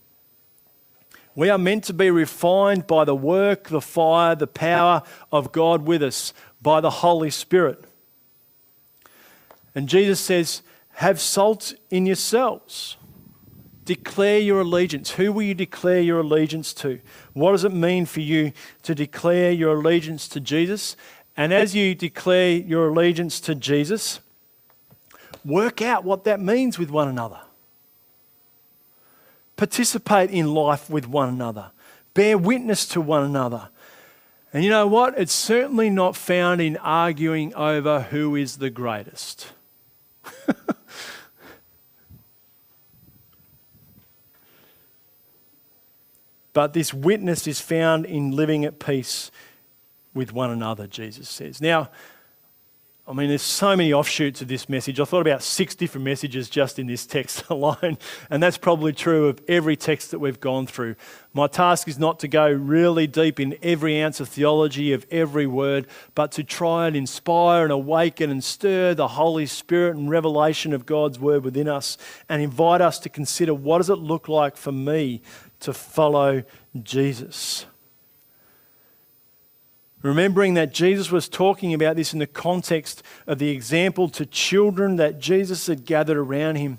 We 1.35 1.51
are 1.51 1.59
meant 1.59 1.85
to 1.85 1.93
be 1.93 2.11
refined 2.11 2.87
by 2.87 3.05
the 3.05 3.15
work, 3.15 3.69
the 3.69 3.83
fire, 3.83 4.35
the 4.35 4.47
power 4.47 5.03
of 5.31 5.53
God 5.53 5.83
with 5.83 6.03
us, 6.03 6.33
by 6.63 6.81
the 6.81 6.89
Holy 6.89 7.29
Spirit. 7.29 7.85
And 9.75 9.91
Jesus 9.91 10.21
says, 10.21 10.63
Have 10.95 11.21
salt 11.21 11.75
in 11.91 12.07
yourselves. 12.07 12.97
Declare 13.85 14.39
your 14.39 14.61
allegiance. 14.61 15.13
Who 15.13 15.33
will 15.33 15.43
you 15.43 15.55
declare 15.55 16.01
your 16.01 16.21
allegiance 16.21 16.73
to? 16.75 17.01
What 17.33 17.53
does 17.53 17.65
it 17.65 17.73
mean 17.73 18.07
for 18.07 18.21
you 18.21 18.53
to 18.83 18.95
declare 18.95 19.51
your 19.51 19.75
allegiance 19.75 20.29
to 20.29 20.41
Jesus? 20.41 20.97
And 21.37 21.53
as 21.53 21.75
you 21.75 21.95
declare 21.95 22.53
your 22.53 22.89
allegiance 22.89 23.41
to 23.41 23.55
Jesus, 23.55 24.21
Work 25.45 25.83
out 25.83 26.05
what 26.05 26.25
that 26.25 26.41
means 26.41 26.79
with 26.79 26.91
one 26.91 27.09
another. 27.09 27.41
Participate 29.57 30.31
in 30.31 30.55
life 30.55 30.89
with 30.89 31.07
one 31.09 31.29
another. 31.29 31.71
Bear 32.15 32.39
witness 32.39 32.87
to 32.89 33.01
one 33.01 33.25
another. 33.25 33.69
And 34.53 34.63
you 34.63 34.71
know 34.71 34.87
what? 34.87 35.19
It's 35.19 35.33
certainly 35.33 35.91
not 35.91 36.15
found 36.15 36.61
in 36.61 36.77
arguing 36.77 37.55
over 37.55 38.03
who 38.03 38.37
is 38.37 38.59
the 38.59 38.71
greatest. 38.71 39.53
but 46.53 46.73
this 46.73 46.93
witness 46.93 47.47
is 47.47 47.61
found 47.61 48.07
in 48.07 48.33
living 48.33 48.65
at 48.65 48.79
peace 48.79 49.31
with 50.15 50.33
one 50.33 50.51
another, 50.51 50.87
Jesus 50.87 51.29
says. 51.29 51.61
Now, 51.61 51.91
I 53.05 53.15
mean, 53.15 53.29
there's 53.29 53.43
so 53.43 53.75
many 53.75 53.93
offshoots 53.93 54.43
of 54.43 54.49
this 54.49 54.69
message. 54.69 55.01
I 55.01 55.05
thought 55.05 55.23
about 55.23 55.43
six 55.43 55.75
different 55.75 56.05
messages 56.05 56.49
just 56.49 56.79
in 56.79 56.87
this 56.87 57.05
text 57.05 57.43
alone, 57.51 57.99
and 58.31 58.41
that's 58.41 58.57
probably 58.57 58.93
true 58.93 59.27
of 59.27 59.43
every 59.49 59.75
text 59.77 60.13
that 60.13 60.21
we've 60.21 60.39
gone 60.39 60.69
through. 60.69 60.95
My 61.35 61.49
task 61.49 61.89
is 61.89 61.99
not 61.99 62.21
to 62.21 62.29
go 62.29 62.49
really 62.49 63.09
deep 63.09 63.41
in 63.41 63.57
every 63.61 64.01
ounce 64.01 64.21
of 64.21 64.29
theology 64.29 64.93
of 64.93 65.05
every 65.11 65.49
word, 65.49 65.89
but 66.15 66.31
to 66.33 66.45
try 66.45 66.87
and 66.87 66.95
inspire 66.95 67.65
and 67.65 67.73
awaken 67.73 68.31
and 68.31 68.43
stir 68.45 68.95
the 68.95 69.09
Holy 69.09 69.47
Spirit 69.47 69.97
and 69.97 70.09
revelation 70.09 70.73
of 70.73 70.87
God's 70.87 71.19
word 71.19 71.45
within 71.45 71.67
us 71.67 71.99
and 72.29 72.41
invite 72.41 72.81
us 72.81 73.01
to 73.01 73.09
consider 73.09 73.53
what 73.53 73.79
does 73.79 73.91
it 73.91 73.97
look 73.97 74.29
like 74.29 74.57
for 74.57 74.71
me 74.71 75.23
to 75.63 75.73
follow 75.73 76.45
Jesus. 76.83 77.67
Remembering 80.03 80.55
that 80.55 80.75
Jesus 80.75 81.11
was 81.11 81.29
talking 81.29 81.73
about 81.73 81.95
this 81.97 82.13
in 82.13 82.19
the 82.19 82.27
context 82.27 83.03
of 83.27 83.39
the 83.39 83.51
example 83.51 84.09
to 84.11 84.27
children 84.27 84.97
that 84.97 85.21
Jesus 85.21 85.69
had 85.69 85.85
gathered 85.85 86.19
around 86.19 86.57
him. 86.57 86.79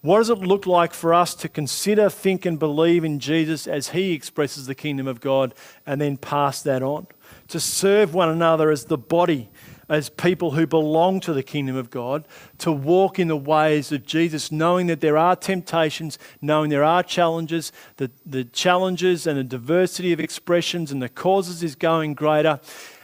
What 0.00 0.18
does 0.18 0.30
it 0.30 0.38
look 0.38 0.66
like 0.66 0.94
for 0.94 1.14
us 1.14 1.34
to 1.36 1.48
consider, 1.48 2.10
think, 2.10 2.44
and 2.44 2.58
believe 2.58 3.04
in 3.04 3.20
Jesus 3.20 3.68
as 3.68 3.90
he 3.90 4.12
expresses 4.12 4.66
the 4.66 4.74
kingdom 4.74 5.06
of 5.06 5.20
God 5.20 5.54
and 5.86 6.00
then 6.00 6.16
pass 6.16 6.62
that 6.62 6.82
on? 6.82 7.06
To 7.48 7.60
serve 7.60 8.14
one 8.14 8.30
another 8.30 8.70
as 8.70 8.86
the 8.86 8.98
body 8.98 9.50
as 9.92 10.08
people 10.08 10.52
who 10.52 10.66
belong 10.66 11.20
to 11.20 11.34
the 11.34 11.42
kingdom 11.42 11.76
of 11.76 11.90
God 11.90 12.26
to 12.56 12.72
walk 12.72 13.18
in 13.18 13.28
the 13.28 13.36
ways 13.36 13.92
of 13.92 14.06
Jesus, 14.06 14.50
knowing 14.50 14.86
that 14.86 15.02
there 15.02 15.18
are 15.18 15.36
temptations, 15.36 16.18
knowing 16.40 16.70
there 16.70 16.82
are 16.82 17.02
challenges, 17.02 17.72
that 17.98 18.10
the 18.24 18.44
challenges 18.44 19.26
and 19.26 19.38
the 19.38 19.44
diversity 19.44 20.10
of 20.10 20.18
expressions 20.18 20.92
and 20.92 21.02
the 21.02 21.10
causes 21.10 21.62
is 21.62 21.74
going 21.74 22.14
greater. 22.14 22.58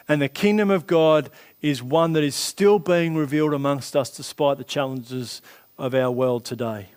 And 0.09 0.23
the 0.23 0.31
kingdom 0.31 0.71
of 0.71 0.87
God 0.87 1.29
is 1.61 1.83
one 1.83 2.15
that 2.15 2.25
is 2.25 2.35
still 2.35 2.79
being 2.79 3.15
revealed 3.15 3.53
amongst 3.53 3.95
us 3.95 4.09
despite 4.09 4.57
the 4.57 4.65
challenges 4.65 5.43
of 5.77 5.95
our 5.95 6.11
world 6.11 6.47
today. 6.47 6.89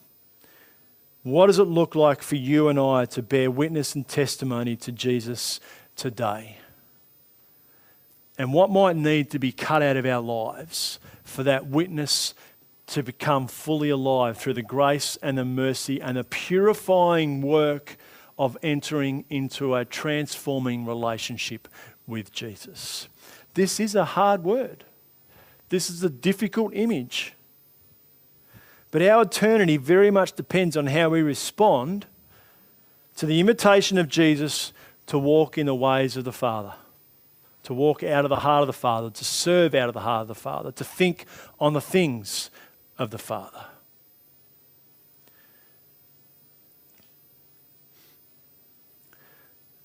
What 1.24 1.48
does 1.48 1.60
it 1.60 1.66
look 1.66 1.96
like 1.96 2.22
for 2.22 2.38
you 2.38 2.70
and 2.70 2.80
I 2.80 3.04
to 3.08 3.22
bear 3.22 3.52
witness 3.52 3.94
and 3.94 4.08
testimony 4.08 4.78
to 4.78 4.94
Jesus 4.94 5.60
today? 5.98 6.61
And 8.42 8.52
what 8.52 8.72
might 8.72 8.96
need 8.96 9.30
to 9.30 9.38
be 9.38 9.52
cut 9.52 9.84
out 9.84 9.96
of 9.96 10.04
our 10.04 10.20
lives 10.20 10.98
for 11.24 11.44
that 11.44 11.68
witness 11.68 12.34
to 12.88 13.04
become 13.04 13.46
fully 13.46 13.92
alive 13.92 14.36
through 14.36 14.56
the 14.56 14.64
grace 14.64 15.16
and 15.22 15.38
the 15.38 15.46
mercy 15.46 16.02
and 16.02 16.18
the 16.18 16.24
purifying 16.24 17.44
work 17.44 17.98
of 18.40 18.58
entering 18.64 19.26
into 19.30 19.76
a 19.76 19.86
transforming 19.86 20.88
relationship 20.88 21.68
with 22.08 22.32
Jesus. 22.32 23.08
This 23.54 23.80
is 23.80 23.94
a 23.94 24.06
hard 24.06 24.44
word. 24.44 24.86
This 25.70 25.92
is 25.92 26.04
a 26.04 26.10
difficult 26.10 26.74
image. 26.74 27.36
But 28.90 29.04
our 29.04 29.22
eternity 29.22 29.78
very 29.78 30.10
much 30.10 30.34
depends 30.34 30.76
on 30.76 30.88
how 30.88 31.10
we 31.10 31.22
respond 31.22 32.08
to 33.18 33.28
the 33.28 33.40
invitation 33.40 34.00
of 34.00 34.08
Jesus 34.08 34.74
to 35.06 35.20
walk 35.20 35.60
in 35.60 35.68
the 35.68 35.76
ways 35.76 36.18
of 36.18 36.24
the 36.24 36.34
Father 36.34 36.74
to 37.64 37.74
walk 37.74 38.04
out 38.04 38.26
of 38.26 38.30
the 38.30 38.38
heart 38.38 38.62
of 38.62 38.68
the 38.68 38.74
Father, 38.74 39.10
to 39.10 39.26
serve 39.26 39.76
out 39.76 39.88
of 39.88 39.94
the 39.94 40.02
heart 40.02 40.24
of 40.24 40.28
the 40.28 40.36
Father, 40.36 40.72
to 40.72 40.84
think 40.84 41.26
on 41.60 41.74
the 41.74 41.82
things 41.82 42.50
of 42.98 43.12
the 43.12 43.18
Father. 43.18 43.66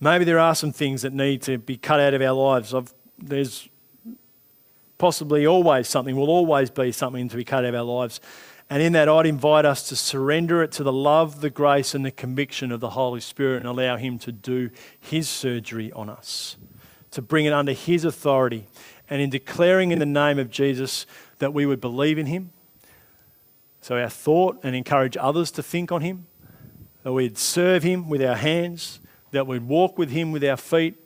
Maybe 0.00 0.24
there 0.24 0.38
are 0.38 0.54
some 0.54 0.72
things 0.72 1.02
that 1.02 1.12
need 1.12 1.42
to 1.42 1.58
be 1.58 1.76
cut 1.76 2.00
out 2.00 2.12
of 2.14 2.20
our 2.20 2.32
lives. 2.32 2.74
I've, 2.74 2.92
there's 3.18 3.68
possibly 4.98 5.46
always 5.46 5.88
something, 5.88 6.16
will 6.16 6.30
always 6.30 6.70
be 6.70 6.92
something 6.92 7.28
to 7.28 7.36
be 7.36 7.44
cut 7.44 7.64
out 7.64 7.74
of 7.74 7.74
our 7.74 7.82
lives. 7.82 8.20
And 8.68 8.82
in 8.82 8.92
that, 8.92 9.08
I'd 9.08 9.26
invite 9.26 9.64
us 9.64 9.88
to 9.88 9.96
surrender 9.96 10.62
it 10.62 10.72
to 10.72 10.82
the 10.82 10.92
love, 10.92 11.40
the 11.40 11.50
grace, 11.50 11.94
and 11.94 12.04
the 12.04 12.10
conviction 12.10 12.72
of 12.72 12.80
the 12.80 12.90
Holy 12.90 13.20
Spirit 13.20 13.58
and 13.58 13.66
allow 13.66 13.96
Him 13.96 14.18
to 14.20 14.32
do 14.32 14.70
His 14.98 15.28
surgery 15.28 15.92
on 15.92 16.10
us 16.10 16.56
to 17.16 17.22
bring 17.22 17.46
it 17.46 17.52
under 17.54 17.72
His 17.72 18.04
authority. 18.04 18.66
And 19.08 19.22
in 19.22 19.30
declaring 19.30 19.90
in 19.90 19.98
the 19.98 20.04
name 20.04 20.38
of 20.38 20.50
Jesus 20.50 21.06
that 21.38 21.54
we 21.54 21.64
would 21.64 21.80
believe 21.80 22.18
in 22.18 22.26
Him, 22.26 22.50
so 23.80 23.96
our 23.96 24.10
thought 24.10 24.60
and 24.62 24.76
encourage 24.76 25.16
others 25.16 25.50
to 25.52 25.62
think 25.62 25.90
on 25.90 26.02
Him, 26.02 26.26
that 27.04 27.14
we'd 27.14 27.38
serve 27.38 27.82
Him 27.82 28.10
with 28.10 28.22
our 28.22 28.34
hands, 28.34 29.00
that 29.30 29.46
we'd 29.46 29.62
walk 29.62 29.96
with 29.96 30.10
Him 30.10 30.30
with 30.30 30.44
our 30.44 30.58
feet, 30.58 30.96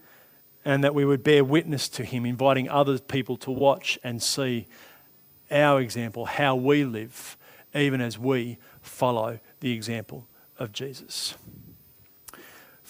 and 0.65 0.83
that 0.83 0.97
we 0.97 1.05
would 1.05 1.23
bear 1.23 1.45
witness 1.45 1.89
to 1.91 2.05
Him, 2.05 2.27
inviting 2.27 2.69
other 2.69 2.99
people 2.99 3.37
to 3.37 3.53
watch 3.53 3.97
and 4.03 4.21
see 4.21 4.67
our 5.49 5.81
example, 5.81 6.25
how 6.25 6.57
we 6.57 6.85
live, 6.85 7.37
even 7.73 8.01
as 8.01 8.19
we 8.19 8.59
follow 8.83 9.39
the 9.61 9.71
example 9.71 10.27
of 10.59 10.73
Jesus. 10.73 11.37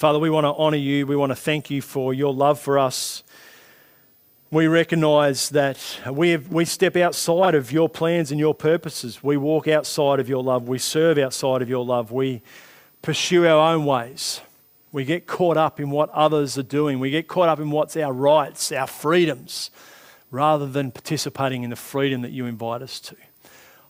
Father, 0.01 0.19
we 0.19 0.31
want 0.31 0.47
to 0.47 0.55
honour 0.55 0.79
you. 0.79 1.07
We 1.07 1.15
want 1.15 1.29
to 1.29 1.37
thank 1.37 1.69
you 1.69 1.83
for 1.83 2.15
your 2.15 2.33
love 2.33 2.59
for 2.59 2.79
us. 2.79 3.23
We 4.51 4.67
recognise 4.67 5.51
that 5.51 5.79
we, 6.11 6.31
have, 6.31 6.49
we 6.49 6.65
step 6.65 6.97
outside 6.97 7.55
of 7.55 7.71
your 7.71 7.87
plans 7.87 8.31
and 8.31 8.41
your 8.41 8.55
purposes. 8.55 9.23
We 9.23 9.37
walk 9.37 9.69
outside 9.69 10.19
of 10.19 10.27
your 10.27 10.43
love. 10.43 10.69
We 10.69 10.79
serve 10.79 11.19
outside 11.19 11.61
of 11.61 11.69
your 11.69 11.85
love. 11.85 12.11
We 12.11 12.41
pursue 13.03 13.47
our 13.47 13.75
own 13.75 13.85
ways. 13.85 14.41
We 14.91 15.05
get 15.05 15.27
caught 15.27 15.59
up 15.59 15.79
in 15.79 15.91
what 15.91 16.09
others 16.13 16.57
are 16.57 16.63
doing. 16.63 16.99
We 16.99 17.11
get 17.11 17.29
caught 17.29 17.51
up 17.51 17.61
in 17.61 17.71
what's 17.71 17.95
our 17.99 18.15
rights, 18.15 18.73
our 18.73 18.87
freedoms, 18.87 19.71
rather 20.31 20.67
than 20.67 20.93
participating 20.93 21.63
in 21.63 21.69
the 21.69 21.77
freedom 21.77 22.23
that 22.23 22.33
you 22.33 22.47
invite 22.47 22.81
us 22.81 23.01
to. 23.01 23.17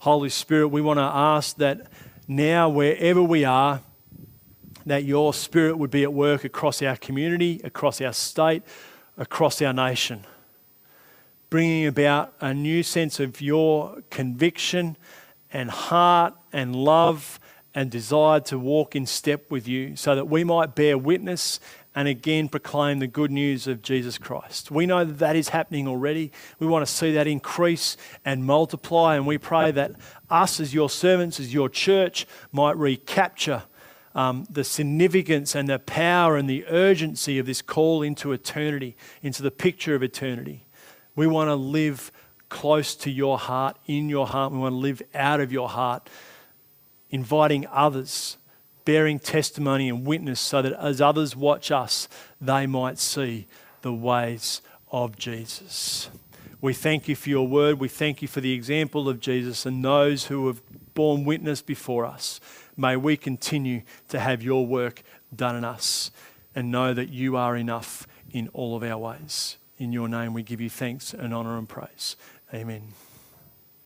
Holy 0.00 0.28
Spirit, 0.28 0.70
we 0.70 0.80
want 0.80 0.98
to 0.98 1.04
ask 1.04 1.56
that 1.58 1.86
now, 2.26 2.68
wherever 2.68 3.22
we 3.22 3.44
are, 3.44 3.82
that 4.87 5.05
your 5.05 5.35
Spirit 5.35 5.78
would 5.78 5.91
be 5.91 6.03
at 6.03 6.12
work 6.12 6.45
across 6.45 6.83
our 6.83 6.97
community, 6.97 7.61
across 7.64 8.01
our 8.01 8.12
state, 8.12 8.62
across 9.16 9.61
our 9.61 9.72
nation, 9.72 10.24
bringing 11.51 11.87
about 11.87 12.33
a 12.41 12.55
new 12.55 12.83
sense 12.83 13.20
of 13.20 13.41
your 13.41 14.03
conviction 14.11 14.97
and 15.53 15.70
heart 15.70 16.35
and 16.53 16.74
love 16.74 17.39
and 17.74 17.91
desire 17.91 18.41
to 18.41 18.59
walk 18.59 18.97
in 18.97 19.07
step 19.07 19.51
with 19.51 19.68
you 19.68 19.95
so 19.95 20.14
that 20.14 20.28
we 20.28 20.43
might 20.43 20.74
bear 20.74 20.99
witness 20.99 21.61
and 21.95 22.07
again 22.09 22.49
proclaim 22.49 22.99
the 23.01 23.07
good 23.07 23.31
news 23.31 23.66
of 23.66 23.83
Jesus 23.83 24.16
Christ. 24.16 24.70
We 24.70 24.87
know 24.87 25.05
that 25.05 25.18
that 25.18 25.37
is 25.37 25.49
happening 25.49 25.89
already. 25.89 26.31
We 26.59 26.66
want 26.66 26.87
to 26.87 26.93
see 26.93 27.12
that 27.14 27.26
increase 27.26 27.97
and 28.24 28.45
multiply, 28.45 29.16
and 29.16 29.26
we 29.26 29.39
pray 29.39 29.72
that 29.72 29.93
us, 30.28 30.61
as 30.61 30.72
your 30.72 30.89
servants, 30.89 31.41
as 31.41 31.53
your 31.53 31.68
church, 31.68 32.26
might 32.53 32.76
recapture 32.76 33.64
um, 34.14 34.46
the 34.50 34.64
significance 34.64 35.54
and 35.54 35.68
the 35.68 35.78
power 35.78 36.36
and 36.36 36.48
the 36.48 36.64
urgency 36.66 37.38
of 37.38 37.46
this 37.46 37.62
call 37.62 38.02
into 38.02 38.32
eternity, 38.32 38.96
into 39.22 39.42
the 39.42 39.50
picture 39.50 39.94
of 39.94 40.02
eternity. 40.02 40.66
We 41.14 41.26
want 41.26 41.48
to 41.48 41.54
live 41.54 42.11
close 42.48 42.94
to 42.96 43.11
your 43.11 43.38
heart, 43.38 43.78
in 43.86 44.08
your 44.08 44.26
heart. 44.26 44.52
We 44.52 44.58
want 44.58 44.72
to 44.72 44.78
live 44.78 45.02
out 45.14 45.40
of 45.40 45.52
your 45.52 45.68
heart 45.68 46.08
inviting 47.11 47.66
others, 47.70 48.36
bearing 48.84 49.18
testimony 49.18 49.88
and 49.88 50.06
witness 50.06 50.40
so 50.40 50.62
that 50.62 50.72
as 50.72 51.00
others 51.00 51.36
watch 51.36 51.70
us, 51.70 52.08
they 52.40 52.66
might 52.66 52.98
see 52.98 53.46
the 53.82 53.92
ways 53.92 54.62
of 54.90 55.16
Jesus. 55.16 56.08
We 56.61 56.74
thank 56.74 57.08
you 57.08 57.16
for 57.16 57.30
your 57.30 57.48
word. 57.48 57.80
We 57.80 57.88
thank 57.88 58.22
you 58.22 58.28
for 58.28 58.40
the 58.40 58.52
example 58.52 59.08
of 59.08 59.20
Jesus 59.20 59.64
and 59.64 59.84
those 59.84 60.26
who 60.26 60.46
have 60.48 60.62
borne 60.94 61.24
witness 61.24 61.62
before 61.62 62.04
us. 62.04 62.40
May 62.81 62.97
we 62.97 63.18
continue 63.18 63.83
to 64.09 64.18
have 64.18 64.43
your 64.43 64.66
work 64.66 65.03
done 65.37 65.55
in 65.55 65.64
us 65.64 66.11
and 66.55 66.70
know 66.70 66.95
that 66.95 67.11
you 67.11 67.37
are 67.37 67.55
enough 67.55 68.07
in 68.31 68.49
all 68.55 68.74
of 68.74 68.83
our 68.83 68.97
ways. 68.97 69.59
In 69.76 69.93
your 69.93 70.09
name, 70.09 70.33
we 70.33 70.43
give 70.43 70.62
you 70.62 70.70
thanks 70.70 71.12
and 71.12 71.35
honour 71.35 71.59
and 71.59 71.68
praise. 71.68 72.16
Amen. 72.55 72.95